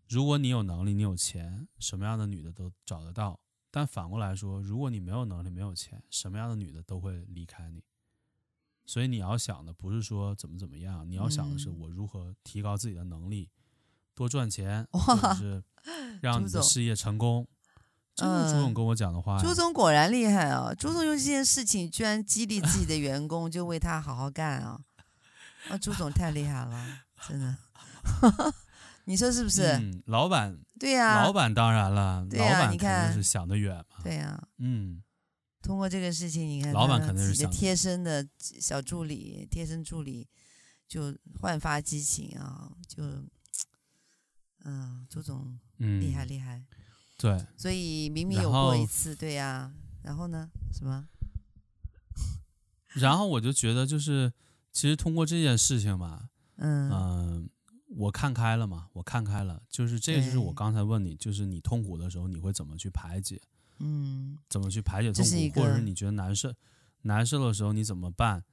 [0.07, 3.41] 如果你有能力，你有钱，什么样的女的都找得到。
[3.71, 7.83] 但反过来说，如果你没有能力，没有钱，什么样的女的都会离开你。
[8.90, 13.48] 所以你要想的不是说怎么怎么样，你要想的是我如何提高自己的能力，
[14.16, 15.62] 多赚钱，或者是
[16.20, 17.46] 让你的事业成功。
[18.16, 19.41] 这是朱总跟我讲的话、啊。
[19.41, 20.74] 朱总果然厉害啊！
[20.74, 24.80] 朱总用这件事情居然激励自己的员工，就为他好好干啊！
[25.68, 27.57] 啊，朱总太厉害了，真的。
[29.07, 29.68] 你说是不是？
[29.68, 30.59] 嗯、老板。
[30.80, 31.22] 对呀、啊。
[31.22, 34.03] 老板当然了，对啊、老板肯定是想得远嘛。
[34.03, 34.49] 对呀、啊。
[34.59, 35.01] 嗯。
[35.63, 40.27] 通过这个事情，你看，老板肯定是想贴身的小助理，贴身助理
[40.89, 42.73] 就焕发激情啊！
[42.89, 43.03] 就，
[44.65, 46.59] 嗯，朱总厉害厉害。
[46.59, 46.67] 嗯
[47.21, 50.51] 对，所以明明有过一次，对呀、啊，然后呢？
[50.73, 51.07] 什么？
[52.97, 54.33] 然后我就觉得，就是
[54.73, 57.45] 其实通过这件事情吧， 嗯、呃、
[57.89, 63.39] 我看开了嘛，我看开了，就是这个就是我刚才问你，就是你痛苦的时候你会怎么去排解？
[63.81, 66.53] 嗯，怎么去排解痛苦，或者是你觉得难受
[67.03, 68.45] 难受的时候你怎么办？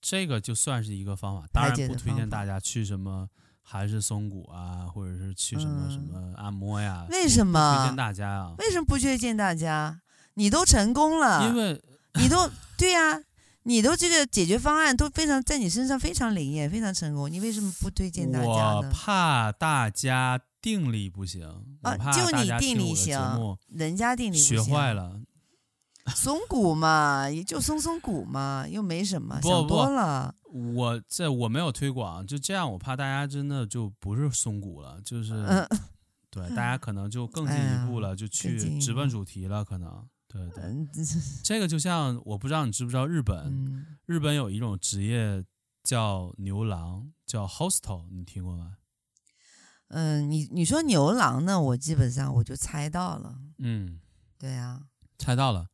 [0.00, 3.28] 这个就算是一个方法，当然不推荐大家去什么。
[3.70, 7.04] 还是松骨啊，或者是去什么什么按摩呀？
[7.06, 7.76] 嗯、为什么？
[7.76, 8.54] 推荐大家啊？
[8.56, 10.00] 为什么不推荐大家？
[10.32, 11.78] 你都成功了，因为
[12.14, 13.22] 你都对呀、啊，
[13.64, 17.30] 你都这个解决方案都非常在你身上非常灵验，非常成功。
[17.30, 18.76] 你为什么不推荐大家呢？
[18.76, 21.46] 我怕大家定力不行，
[21.82, 25.20] 啊、就你定力行，人家定力不行，学坏了。
[26.16, 30.34] 松骨嘛，也就松松骨嘛，又没什么，不想多了。
[30.50, 35.68] 我这我没有推广，就这样，我怕大家真的就不是松骨了，就是、嗯、
[36.30, 40.62] 对大家可能就更进一步了，哎、就去直奔主题了，可能对对。
[40.64, 40.88] 嗯、
[41.42, 45.44] 这个就像我不知道你知不知道日本，嗯、日本有一种职业
[45.82, 48.76] 叫牛郎，叫 hostel，你听过吗？
[49.88, 53.38] 嗯，你你说牛郎呢，我基本上我就猜到了。
[53.56, 53.98] 嗯，
[54.38, 54.82] 对啊，
[55.18, 55.68] 猜到了。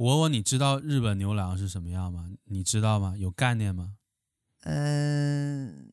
[0.00, 2.28] 我问你知道日本牛郎是什么样吗？
[2.46, 3.14] 你知道吗？
[3.16, 3.94] 有概念吗？
[4.64, 5.88] 嗯，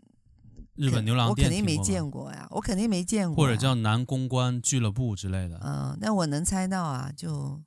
[0.75, 3.35] 日本牛郎店我肯定没见过呀，我肯定没见过。
[3.35, 5.59] 或者叫男公关俱乐部之类的。
[5.63, 7.61] 嗯，那我能猜到啊，就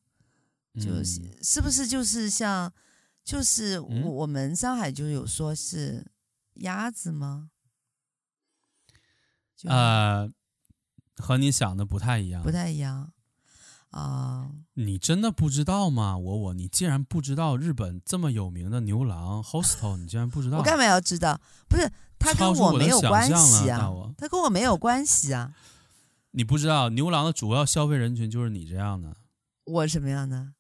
[0.80, 2.72] 就是、嗯、是不是就是像
[3.24, 6.06] 就是我、嗯、我们上海就有说是
[6.54, 7.50] 鸭子吗？
[9.64, 10.30] 呃，
[11.16, 13.12] 和你想的不太一样，不太一样
[13.90, 14.50] 啊！
[14.74, 16.18] 你真的不知道吗？
[16.18, 20.58] 我我，你竟然不知道日本这么有名的牛郎 hostel，你竟然不知道？
[20.58, 21.40] 我干嘛要知道？
[21.66, 25.54] 不是他跟我没有关系啊，他跟我没有关系啊！
[26.32, 29.16] 你不知道牛郎的主要消费人群就是你这样的，
[29.64, 30.52] 我什么样的？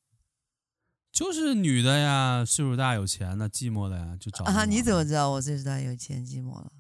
[1.14, 4.64] 就是女的呀，岁数大、有钱的、寂寞的呀，就找啊！
[4.64, 6.72] 你怎么知道我岁数大、有钱、寂寞了？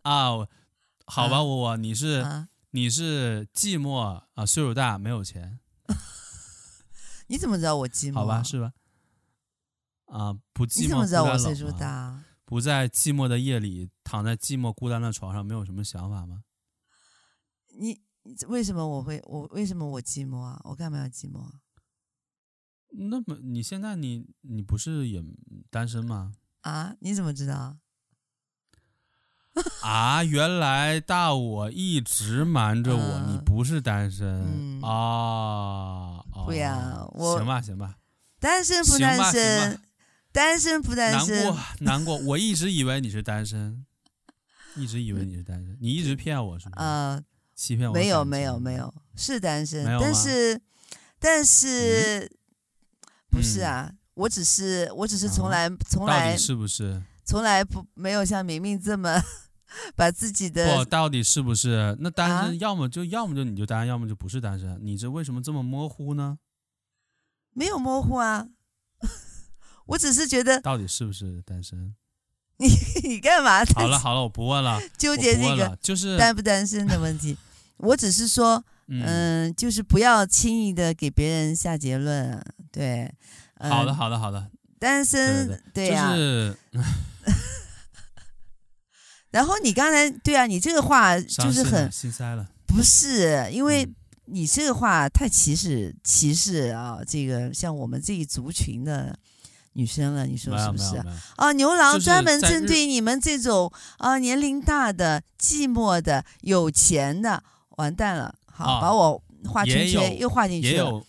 [0.00, 0.30] 啊，
[1.04, 5.60] 好吧，我我你是、啊、你是寂寞啊，岁数大没有钱，
[7.28, 8.14] 你怎么知道我寂寞？
[8.14, 8.72] 好吧，是吧？
[10.06, 12.24] 啊，不寂寞，你怎么知道我岁数大？
[12.46, 16.44] 不在寂寞的夜里躺在寂寞孤单的床上，没有什么想法吗？
[17.78, 18.00] 你
[18.48, 20.60] 为什么我会我为什么我寂寞啊？
[20.64, 21.52] 我干嘛要寂寞啊？
[22.90, 25.22] 那么你现在你你不是也
[25.70, 26.32] 单身吗？
[26.62, 26.94] 啊？
[27.00, 27.76] 你怎么知道？
[29.82, 30.22] 啊！
[30.22, 36.22] 原来大我一直瞒着我，嗯、你不是单身、嗯、啊？
[36.44, 37.96] 不呀，我行吧，行吧，
[38.38, 39.80] 单身不单身，
[40.30, 43.86] 单身不单身，难过难过，我一直以为你是单身，
[44.76, 46.82] 一直以为你是单身，你一直骗我是不是？
[46.84, 47.22] 啊，
[47.56, 47.92] 欺骗我？
[47.94, 50.60] 没有没有没有，是单身，但是
[51.18, 52.30] 但是、嗯、
[53.30, 53.92] 不是啊？
[54.14, 59.20] 我只是我只是从来、嗯、从来是不是从来不没有像明明这么。
[59.94, 62.58] 把自己的不到底是不是那单身？
[62.60, 64.78] 要么就要么就你就单身，要么就不是单身。
[64.80, 66.38] 你这为什么这么模糊呢？
[67.52, 68.46] 没有模糊啊，
[69.86, 71.94] 我只是觉得到底是不是单身？
[72.58, 72.68] 你
[73.02, 73.64] 你干嘛？
[73.74, 77.36] 好了好了，我不问了，纠结这个就是单不单身的问题。
[77.78, 79.02] 我只是说，嗯、
[79.46, 82.42] 呃，就是不要轻易的给别人下结论。
[82.70, 83.12] 对，
[83.58, 86.10] 呃、好的好的好的，单身对呀。
[86.10, 86.56] 就是
[89.30, 93.86] 然后你刚才对啊，你这个话就是很心塞了，不是因为
[94.24, 99.18] 你这个话太歧视歧视啊，这个像我们这一族群的
[99.74, 100.96] 女生了，你说是不是？
[101.36, 107.44] 啊，牛郎专门针对你们这种啊年龄大的、寂寞的、有钱的，
[107.76, 110.72] 完蛋了，好，把我画圈圈又画进去了。
[110.74, 111.06] 也有，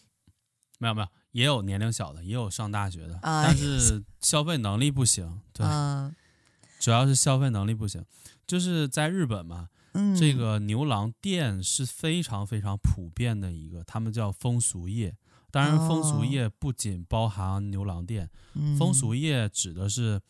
[0.79, 5.65] 没有没有，也有年龄小的，也有上大学的，但是消费能力不行，对。
[6.79, 8.05] 主要是消费能力不行，
[8.45, 15.17] 就是在日本嘛，嗯、这个牛郎店是非常非常普遍的一个，他们叫风俗业。
[15.49, 20.21] 当然，风俗业不仅包含牛郎店，哦、风俗业指的是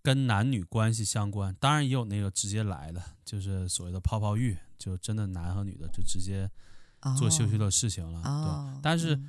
[0.00, 6.50] 跟男女关系相关，当然也有那个直接来的，就是所谓的泡泡浴，就真的男和女的就直接
[7.16, 8.20] 做羞羞的事情了。
[8.22, 9.20] 哦、对，但是。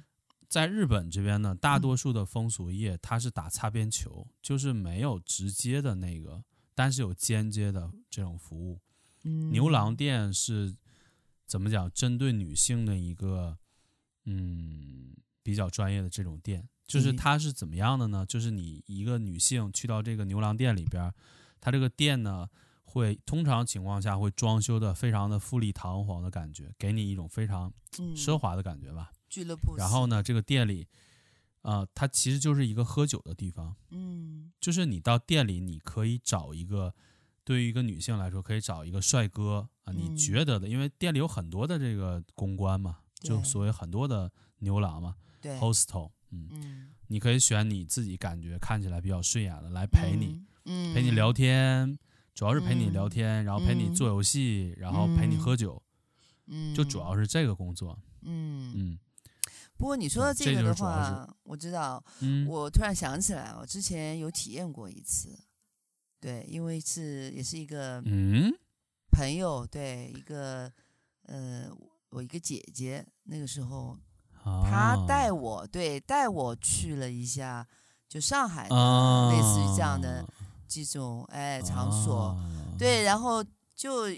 [0.47, 6.43] 在日本这边呢，大多数的风俗业它是打擦边球，就是没有直接的那个，
[6.75, 8.79] 但是有间接的这种服务。
[9.23, 10.73] 嗯，牛郎店是
[11.47, 11.91] 怎么讲？
[11.91, 13.57] 针对女性的一个，
[14.25, 18.23] 嗯，比较专业的这种店，就是它是怎么样的呢？
[18.25, 21.11] 就是你一个女性去到这个牛郎店里边，
[21.59, 22.47] 它这个店呢，
[22.95, 27.69] 会通常情况下会装修的非常的富丽堂皇的感觉，给你一种非常
[28.15, 29.11] 奢华的感觉吧。
[29.27, 29.75] 俱乐部。
[29.75, 30.87] 然后呢，这个店里，
[31.59, 33.75] 啊、呃，它其实就是一个喝酒的地方。
[33.91, 36.95] 嗯，就是你到店里，你可以找一个，
[37.43, 51.99] 对于一个女性来说，可以找一个帅哥啊，你觉得的，嗯、因为店里有很多的这个公关嘛，就所谓很多的牛郎嘛，对，hostel，嗯，嗯，你可以选你自己感觉看起来比较顺眼的来陪你，嗯，陪你聊天，
[52.35, 55.81] 主要是陪你聊天，嗯、然后陪你做游戏，嗯、然后陪你喝酒，
[56.47, 58.99] 嗯，就主要是这个工作，嗯。
[59.77, 65.37] 不过你说到这个的话，嗯、我知道，嗯、我突然想起来，我之前有体验过一次，
[66.21, 68.53] 对，因为是也是一个嗯？
[69.11, 70.71] 朋友，嗯、对，一个
[71.23, 71.69] 呃，
[72.09, 73.97] 我一个姐姐，那个时候
[74.43, 77.67] 她带我对带我去了一下，
[78.07, 80.25] 就上海的类似于这样的
[80.67, 82.37] 这种哎场所，
[82.77, 83.43] 对，然后
[83.75, 84.09] 就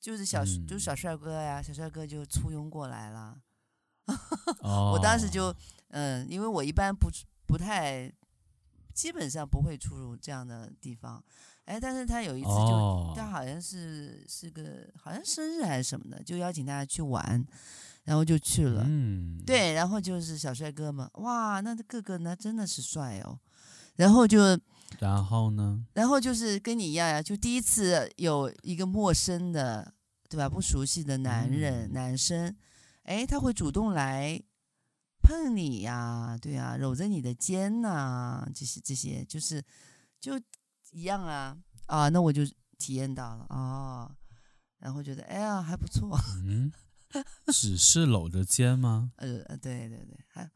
[0.00, 3.38] 就是小就是小帅哥呀，小帅哥就簇拥过来了，
[4.62, 5.54] 我当时就
[5.88, 7.10] 嗯，因为我一般不
[7.46, 8.12] 不太。
[8.92, 11.24] 基本上不会出入这样的地方，
[11.64, 13.16] 哎，但是他有一次就，oh.
[13.16, 17.42] 他好像是是个好像生日还是什么的，就邀请大家去玩，
[18.02, 23.38] 然后就去了，嗯，对，然后就是小帅哥嘛，哇，那个个那真的是帅哦，
[23.94, 24.58] 然后就，
[24.98, 29.94] 然后呢，然后就是跟你一样呀，就第一次有一个陌生的，
[30.28, 30.48] 对吧？
[30.48, 32.56] 不熟悉的男人，嗯、男生，
[33.04, 34.42] 哎，他会主动来。
[35.22, 39.62] 碰你呀、啊，对呀、啊，搂着你的肩呐、啊，这些这些就是
[40.18, 40.40] 就
[40.92, 42.42] 一样啊啊，那我就
[42.78, 44.10] 体验到了哦，
[44.78, 46.18] 然后觉得哎呀还不错。
[46.46, 46.72] 嗯，
[47.52, 49.12] 只是搂着肩吗？
[49.16, 50.50] 呃，对对对，还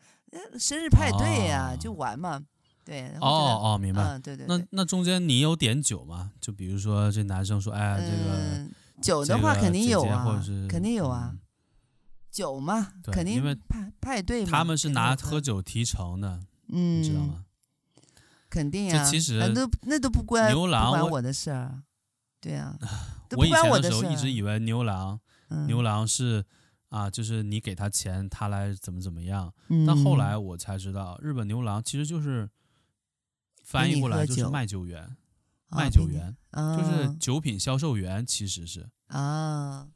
[0.59, 2.43] 生日派对呀、就玩嘛，
[2.85, 3.09] 对。
[3.21, 4.03] 哦哦，明白。
[4.03, 4.59] 嗯、对，对对。
[4.59, 6.33] 那那中间你有点酒吗？
[6.41, 8.71] 就比如说这男生说，哎，这个、嗯、
[9.03, 11.35] 酒的话肯定有啊，肯定有啊。
[12.31, 17.45] 酒嘛，肯定因为派派对嘛，他们是拿喝酒提成的，嗯，你知道吗？
[18.51, 21.83] 肯定啊，其实那都那都不关牛郎不关我的事儿，
[22.41, 22.77] 对啊。
[23.37, 25.19] 我以前的时候一直以为牛郎，
[25.49, 26.45] 嗯、牛郎是
[26.89, 29.53] 啊，就是你给他钱，他来怎么怎么样。
[29.69, 32.49] 嗯、但后来我才知道，日本牛郎其实就是
[33.65, 35.17] 翻译过来就是卖酒员，
[35.71, 38.89] 卖酒员、哦、就是酒品销售员，其实是。
[39.09, 39.89] 啊。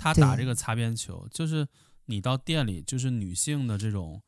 [0.00, 1.66] 他打这个擦边球，就是
[2.04, 4.22] 你到店里，就是女性的这种，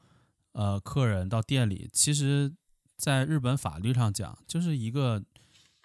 [0.51, 2.53] 呃，客人到店里，其实，
[2.96, 5.22] 在日本法律上讲，就是一个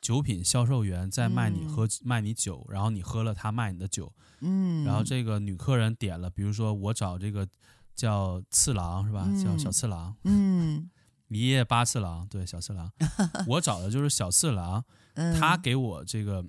[0.02, 4.12] 酒品销售员在卖你喝、嗯、卖你酒，然后你喝了他卖你的酒，
[4.42, 7.48] 嗯，然后这个女客人点了，比如说我找这个
[7.94, 9.26] 叫次郎是吧？
[9.28, 10.90] 嗯、叫小次郎，嗯，
[11.36, 12.92] 一夜八次郎，对，小次郎，
[13.48, 14.84] 我找的就是小次郎，
[15.16, 16.46] 嗯、他给我这个。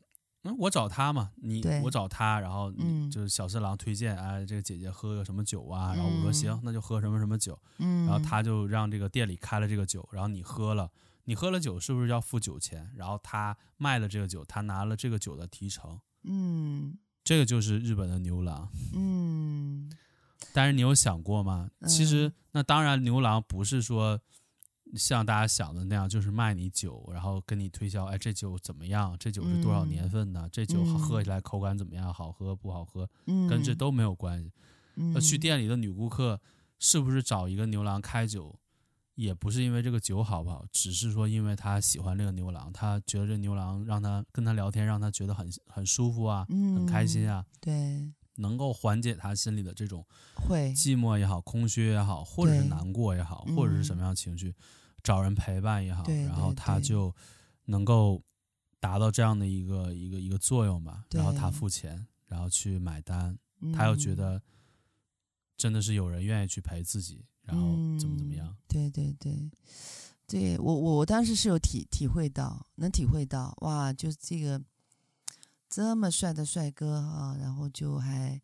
[0.49, 2.72] 嗯，我找他嘛，你我找他，然后
[3.11, 5.93] 就是小次郎推荐，嗯、哎，这个姐姐喝个什么酒啊？
[5.93, 7.61] 然后我说行，那就喝什么什么酒。
[7.78, 10.89] 嗯，然后他就让这个店里开了这个酒，然后你喝了，
[11.24, 12.89] 你喝了酒是不是要付酒钱？
[12.95, 15.99] 然后他卖了这个酒，他拿了这个酒的提成。
[16.22, 18.70] 嗯，这个就是日本的牛郎。
[18.95, 19.91] 嗯，
[20.53, 21.68] 但是你有想过吗？
[21.89, 24.20] 其实那当然，牛郎不是说。
[24.95, 29.16] 像大家想的那样，就是卖你酒，然后跟你推销，哎，这酒怎么样？
[29.18, 30.41] 这酒是多少年份的？
[30.43, 32.12] 嗯、这酒喝起来口感怎么样？
[32.12, 33.09] 好喝不好喝？
[33.26, 34.53] 嗯、跟这都没有关系。
[34.95, 36.41] 那、嗯、去店里的女顾客
[36.78, 38.59] 是不是找一个牛郎开酒，
[39.14, 47.45] 也不是因为这个酒好不好，只是说因为他喜欢这个牛郎，他觉得这牛郎让他跟他聊天，让他觉得很很舒服啊，嗯、很开心啊。
[47.61, 54.55] 对，能够缓解他心里的这种会寂寞也好，空虚也好，或者是难过也好，或者是什么样的情绪。
[55.03, 57.14] 找人陪伴也好，然后他就
[57.66, 58.20] 能够
[58.80, 61.05] 达到这样的一个一个一个作用吧。
[61.12, 64.43] 然后他付钱，然后去买单，嗯、他又觉得
[65.57, 67.62] 真的是有人愿意去陪自己，然后
[68.01, 68.49] 怎么怎么样？
[68.49, 69.49] 嗯、对对对，
[70.26, 74.61] 对我我我当时是有体体会到，能体会到哇，就这个
[75.68, 78.40] 这么帅的帅哥啊，然后就还。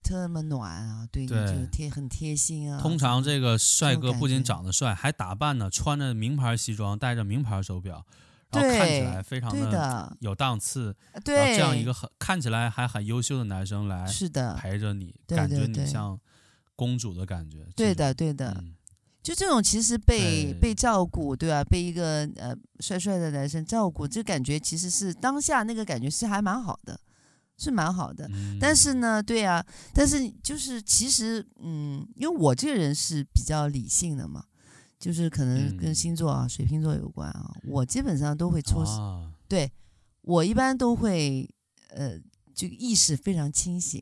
[0.00, 2.80] 特么暖啊，对你就贴很贴心啊。
[2.80, 8.06] 通常这个帅哥不仅长得帅，还打扮呢，穿着名牌西装，戴着名牌手表，
[8.52, 10.96] 然后看起来非常的有档次。
[11.24, 16.18] 对，然后这样一个很看起来还很优秀的男生来是的陪着你，感觉你像
[16.74, 17.66] 公主的感觉。
[17.76, 18.64] 对的，对的，
[19.22, 21.62] 就这种其实被被照顾，对吧？
[21.64, 27.00] 被一个呃帅帅的男生照顾，这感觉其实是当下那个感觉是还蛮好的。
[27.60, 29.60] 是蛮好的，嗯、但是呢，对啊，
[29.92, 34.44] 但是就是其实，嗯，因为我这个人是比较理性的嘛，
[34.96, 39.72] 就是可能跟星座啊、嗯、水瓶座有关啊，我基本上都会抽，啊、对，
[40.20, 41.52] 我一般都会，
[41.90, 42.16] 呃，
[42.54, 44.00] 就意识非常清醒。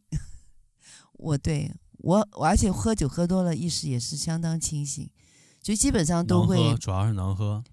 [1.14, 1.74] 我对
[2.06, 5.10] 我，我而且喝酒喝多了，意识也是相当清醒，
[5.60, 7.64] 就基本上都会，主要是能喝。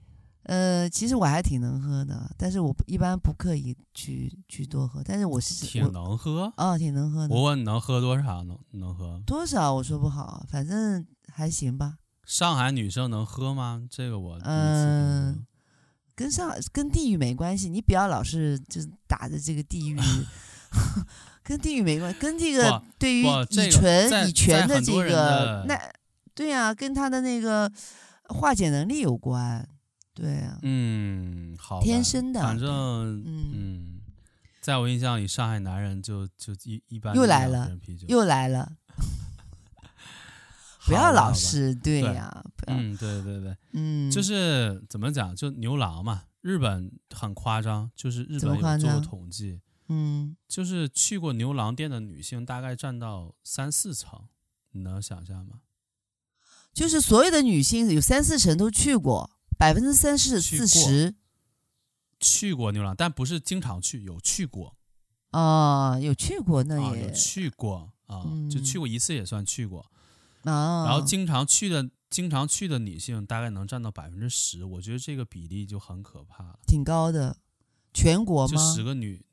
[0.46, 5.04] 呃，其实我还挺能喝的，但是我一般不刻意去去多喝。
[5.06, 7.34] 但是我是挺能喝哦，挺能喝的。
[7.36, 8.44] 我问你能喝多少？
[8.44, 9.72] 能能喝多少？
[9.76, 11.98] 我说不好，反正还行吧。
[12.26, 13.84] 上海女生能喝吗？
[13.88, 15.36] 这个我嗯、呃，
[16.16, 19.98] 跟上跟地域没关系，你不要老是就打着这个地域
[21.44, 25.80] 跟地域没关系，跟这个对于乙醇乙醛的这个那
[26.34, 27.72] 对呀、啊，跟他的那个
[28.30, 29.68] 化解能力有关。
[30.16, 32.70] 对啊，嗯，好，天生的，反正
[33.26, 34.00] 嗯，嗯，
[34.62, 37.76] 在我印象里，上海男人就就一一般又来了，
[38.08, 38.74] 又来了，
[40.86, 54.28] 不要老是对呀、啊，嗯，对对对，嗯，就是怎么讲，就牛郎嘛，日本很夸张，就是日本有做过统计，嗯，就是去过牛郎店的女性大概占到三四成，
[54.72, 55.62] 你能想象吗？
[56.74, 61.16] 就是所有的女性有三四成都去过，百分之三四四十
[62.20, 64.76] 去过牛郎，但不是经常去，有去过，
[65.32, 69.92] 哦，有去过，那也、啊、有去过啊，嗯、就去过一次也算去过。
[70.44, 77.38] 啊，然后经常去的、经常去的女性大概能占到百分之十，我觉得这个比例就很可怕了，挺高的。
[77.94, 78.52] 全国吗？
[78.52, 79.33] 就十个女，对，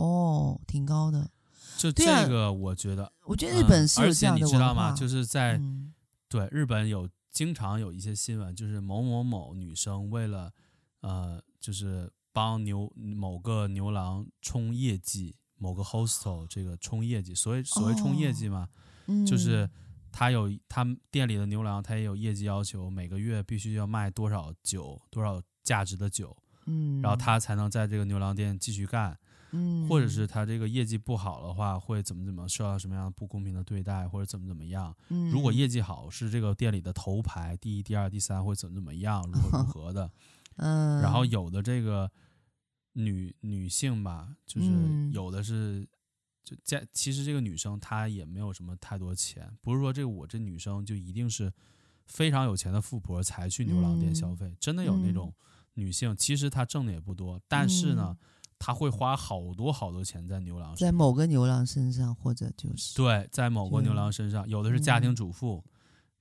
[0.00, 1.30] 哦，挺高的。
[1.76, 4.92] 就这个，我觉得，我觉得日本是有这样的、嗯、而且你知道吗？
[4.92, 5.92] 就是在、嗯、
[6.28, 10.52] 对日本有经常有一些新闻，就是某某某女生为了
[11.00, 18.68] 呃，就是帮牛某个牛郎冲业绩，某个 hostel 这个冲业绩，所谓所谓冲业绩嘛。
[19.06, 19.68] 哦就是
[20.12, 26.36] 他有他店里的牛郎，他也有业绩要求，每个月必须要卖多少酒，多少价值的酒，
[26.66, 29.18] 嗯，然后他才能在这个牛郎店继续干，
[29.52, 34.96] 嗯，或者是他这个业绩不好的话，会怎么怎么受到什么样的不公平的对待，或者怎么怎么样。
[35.08, 40.10] 嗯，如果业绩好，是这个店里的头牌，第一、第二、第三，会怎么怎么样，如何如 何的，
[40.56, 42.10] 嗯，然后有的这个
[42.94, 44.68] 女女性吧，就是
[45.12, 45.88] 有的是。
[46.42, 51.52] 就家其实这个女生她也没有什么太多钱，不是说这个我这女生就一定是
[52.06, 55.32] 非常有钱的富婆才去牛郎店消费，嗯、真的有那种
[55.74, 58.16] 女性，其实她挣的也不多，但是呢，
[58.60, 65.64] 她会花好多好多钱在牛郎身上，在某个牛郎身上，或者就是对，在某个牛郎身上，有的是家庭主妇，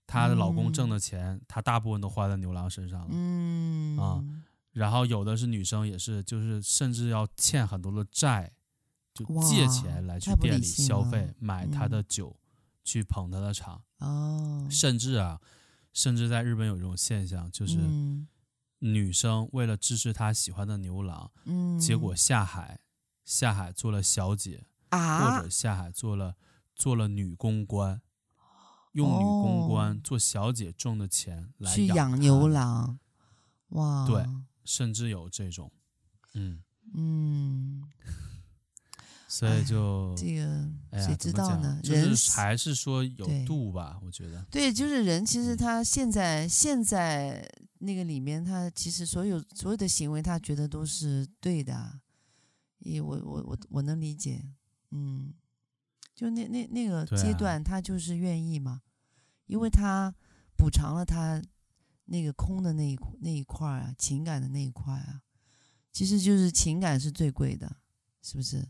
[0.08, 3.96] 她的老公挣的钱，她大部分都花在牛郎身上了，嗯。
[3.98, 4.24] 啊，
[4.72, 8.52] 然后有的是女生也是，就是甚至要欠很多的债。
[9.12, 12.40] 就借钱来去店里消费，买他的酒，嗯、
[12.86, 13.82] 去捧他的场。
[13.98, 15.42] 哦，甚至啊，
[15.92, 17.76] 甚至在日本有一种现象，就是
[18.80, 22.80] 女生为了支持她喜欢的牛郎，嗯、结果下海
[23.24, 26.36] 下海做了小姐，啊、或者下海做了
[26.76, 28.02] 做了女公关，
[28.94, 33.00] 用女公关做小姐挣的钱来养去养牛郎。
[33.70, 34.26] 哇，对，
[34.64, 35.72] 甚至有这种，
[36.34, 36.64] 嗯。
[36.94, 37.84] 嗯。
[39.32, 40.68] 所以就这个
[41.06, 41.80] 谁知道呢？
[41.84, 44.44] 人还是说有度吧，我觉得。
[44.50, 52.00] 对，就是人，其实他现在现在那个里面，他其实所有所有的行为，他觉得都是对的。
[52.80, 54.44] 也我我我我能理解，
[54.90, 55.32] 嗯，
[56.16, 58.82] 就那那那个阶段，他就是愿意嘛，
[59.46, 60.16] 因为他
[60.58, 61.40] 补偿了他
[62.06, 65.22] 那个空的那一那一块啊，情感的那一块啊，
[65.92, 67.78] 其实就是情感是最贵的，
[68.24, 68.68] 是不是？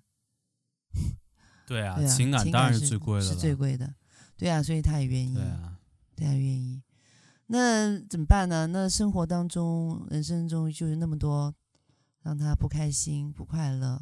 [1.68, 3.94] 对啊，对啊，情感当然是最贵的，是最贵的。
[4.38, 5.78] 对啊，所以他也愿意，对啊，
[6.16, 6.82] 他愿意。
[7.48, 8.68] 那怎么办呢？
[8.68, 11.54] 那生活当中、人生中就是那么多
[12.22, 14.02] 让他不开心、不快乐。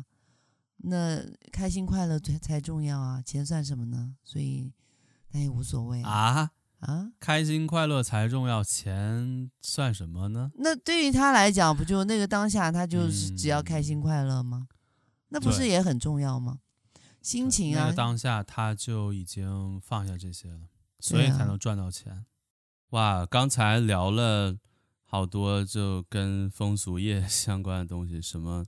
[0.79, 4.15] 那开心快乐才才重要啊，钱算什么呢？
[4.23, 4.71] 所以
[5.29, 7.11] 他也无所谓啊啊！
[7.19, 10.51] 开心快乐才重要，钱算什么呢？
[10.55, 14.67] 那对于他来讲，不就那个当下，他就是只要开心快乐吗？
[14.69, 14.75] 嗯
[15.29, 16.59] 那不是也很重要吗？
[17.27, 20.61] 心情啊，那个当下他就已经放下这些了，
[21.01, 22.13] 所以才能赚到钱。
[22.13, 22.25] 啊、
[22.91, 24.57] 哇，刚才聊了
[25.03, 28.65] 好多就跟风俗业相关的东西，什么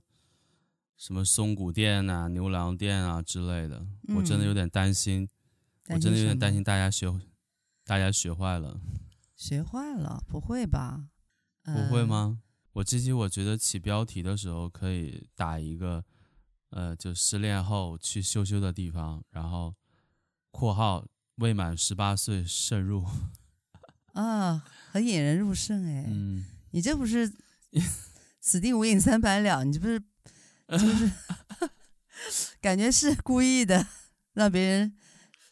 [0.94, 5.26] 什么松骨店啊、牛郎店啊之类的，嗯、我真的有点担心，
[5.88, 7.10] 我真的有点担心大家学
[7.86, 8.78] 大家学坏了，
[9.34, 10.22] 学坏了？
[10.28, 11.06] 不会吧？
[11.64, 12.38] 不会吗？
[12.38, 12.42] 呃、
[12.72, 16.04] 我这期我觉得起标题的时候可以打一个。
[16.70, 19.74] 呃，就失恋后去羞羞的地方，然后
[20.50, 21.06] （括号
[21.36, 23.04] 未满十八岁慎入）
[24.14, 26.04] 啊，很引人入胜哎。
[26.08, 27.32] 嗯，你这不是
[28.40, 29.66] 此地无银三百两？
[29.66, 30.00] 你这不是
[30.70, 31.10] 就是
[32.60, 33.86] 感觉是故意的，
[34.34, 34.94] 让别人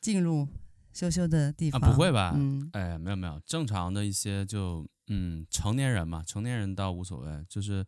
[0.00, 0.46] 进入
[0.92, 1.80] 羞羞的地方？
[1.80, 2.32] 啊，不会吧？
[2.36, 7.84] 嗯，哎，没有没有，正常的一些就嗯，成年人嘛，成年人倒无所谓，就是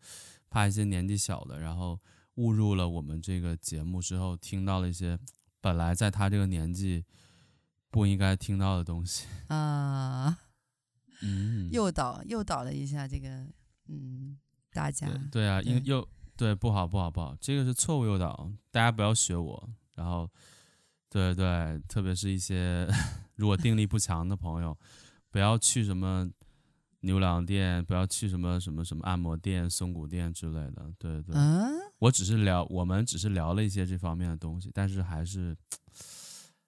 [0.49, 2.01] 怕一些年纪小的，然后。
[2.37, 5.19] 误入了我们这个节目之后，听到了一些
[5.61, 7.05] 本来在他这个年纪
[7.91, 10.39] 不应该听到的东西 啊，
[11.23, 13.29] 嗯，诱导诱导了一下这个
[13.89, 14.39] 嗯
[14.73, 16.07] 大家，对，对啊，因又
[16.37, 19.69] 对不好不好不好，这个是错误诱导，大家不要学我。
[19.97, 20.31] 然后，
[21.11, 22.89] 对对，特别是一些
[23.37, 24.77] 如果定力不强的朋友，
[25.31, 26.31] 不要去什么。
[27.03, 30.93] 牛郎店，不要去什么什么什么按摩店、松骨店之类的。
[30.99, 35.57] 对对，嗯、我只是聊，我们只是聊了一些这方面的东西，但是还是，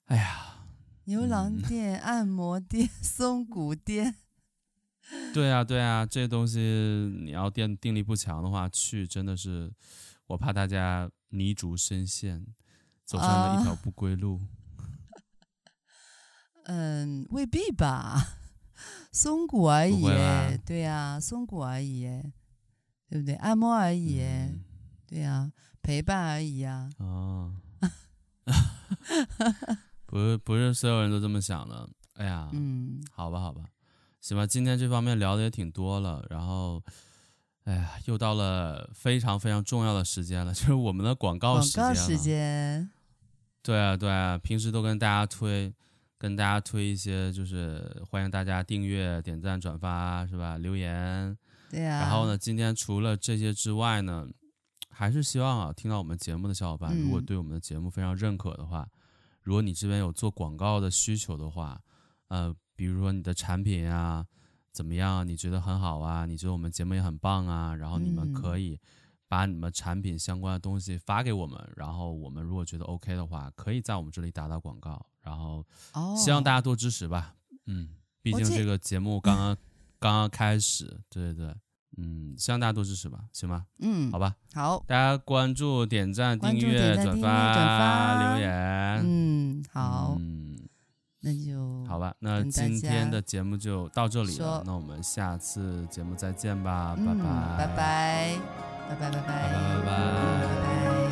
[0.05, 0.67] 哎呀，
[1.05, 4.15] 牛郎 店、嗯、按摩店、 松骨店。
[5.35, 6.59] 对啊，对啊，这些东西
[7.25, 9.73] 你要定定力不强的话，去真的是，
[10.27, 12.47] 我怕大家泥足深陷，
[13.05, 14.39] 走上了一条不归路。
[16.65, 18.37] 啊、 嗯，未必吧，
[19.11, 20.03] 松骨而已，
[20.65, 22.03] 对呀、啊，松骨而已，
[23.09, 23.35] 对不对？
[23.37, 24.61] 按摩而已，嗯、
[25.13, 25.53] 对呀、啊，
[25.83, 27.05] 陪伴而已呀、啊。
[27.05, 27.55] 哦，
[30.07, 31.87] 不是，不是所有人都这么想的。
[32.15, 33.67] 哎呀，嗯，好吧，好吧。
[34.23, 36.83] 行吧，今天这方面聊的也挺多了，然后，
[37.65, 41.85] 哎呀，又到了非常非常重要的时间了， 就是我们的广告时间。
[41.85, 42.91] 广告时间。
[43.63, 45.71] 对啊，对啊，平时都跟大家推，
[46.17, 50.57] 跟大家推一些，就是欢迎大家订阅、点赞、转发，是吧？
[50.57, 51.37] 留言。
[51.71, 52.01] 对啊。
[52.01, 54.27] 然后呢，今天除了这些之外呢，
[54.93, 58.99] 还是希望啊，听到我们节目的小伙伴，如果对我们的节目非常认可的话，嗯、
[59.43, 61.81] 如果你这边有做广告的需求的话，
[62.29, 62.55] 呃。
[62.75, 64.27] 比如说你的产品啊，
[64.73, 65.29] 怎么样？
[65.29, 66.25] 你觉得很好啊？
[66.25, 67.77] 你觉得我们节目也很棒啊？
[67.77, 68.81] 然后你们可以
[69.29, 75.05] 把你们产品相关的东西发给我们，嗯、然后我们如果觉得 OK 的话，可以在我们这里打打广告。
[75.21, 75.65] 然后
[76.17, 77.37] 希望大家多支持吧。
[77.51, 77.91] 哦、嗯，
[78.21, 79.57] 毕竟这个节目刚刚
[80.01, 81.55] 刚刚开始，对对对，
[81.97, 83.65] 嗯，希望大家多支持吧，行吗？
[83.81, 89.03] 嗯，好吧，好，大家关注、点赞、订阅、转发、转发、留言。
[89.05, 90.17] 嗯，好。
[90.19, 90.59] 嗯
[91.25, 98.39] 那就好吧，那今天的节目就到这里了，那我们下次节目再见吧，拜拜，拜拜，
[98.89, 99.37] 拜拜，拜拜，拜
[99.85, 101.12] 拜，拜拜。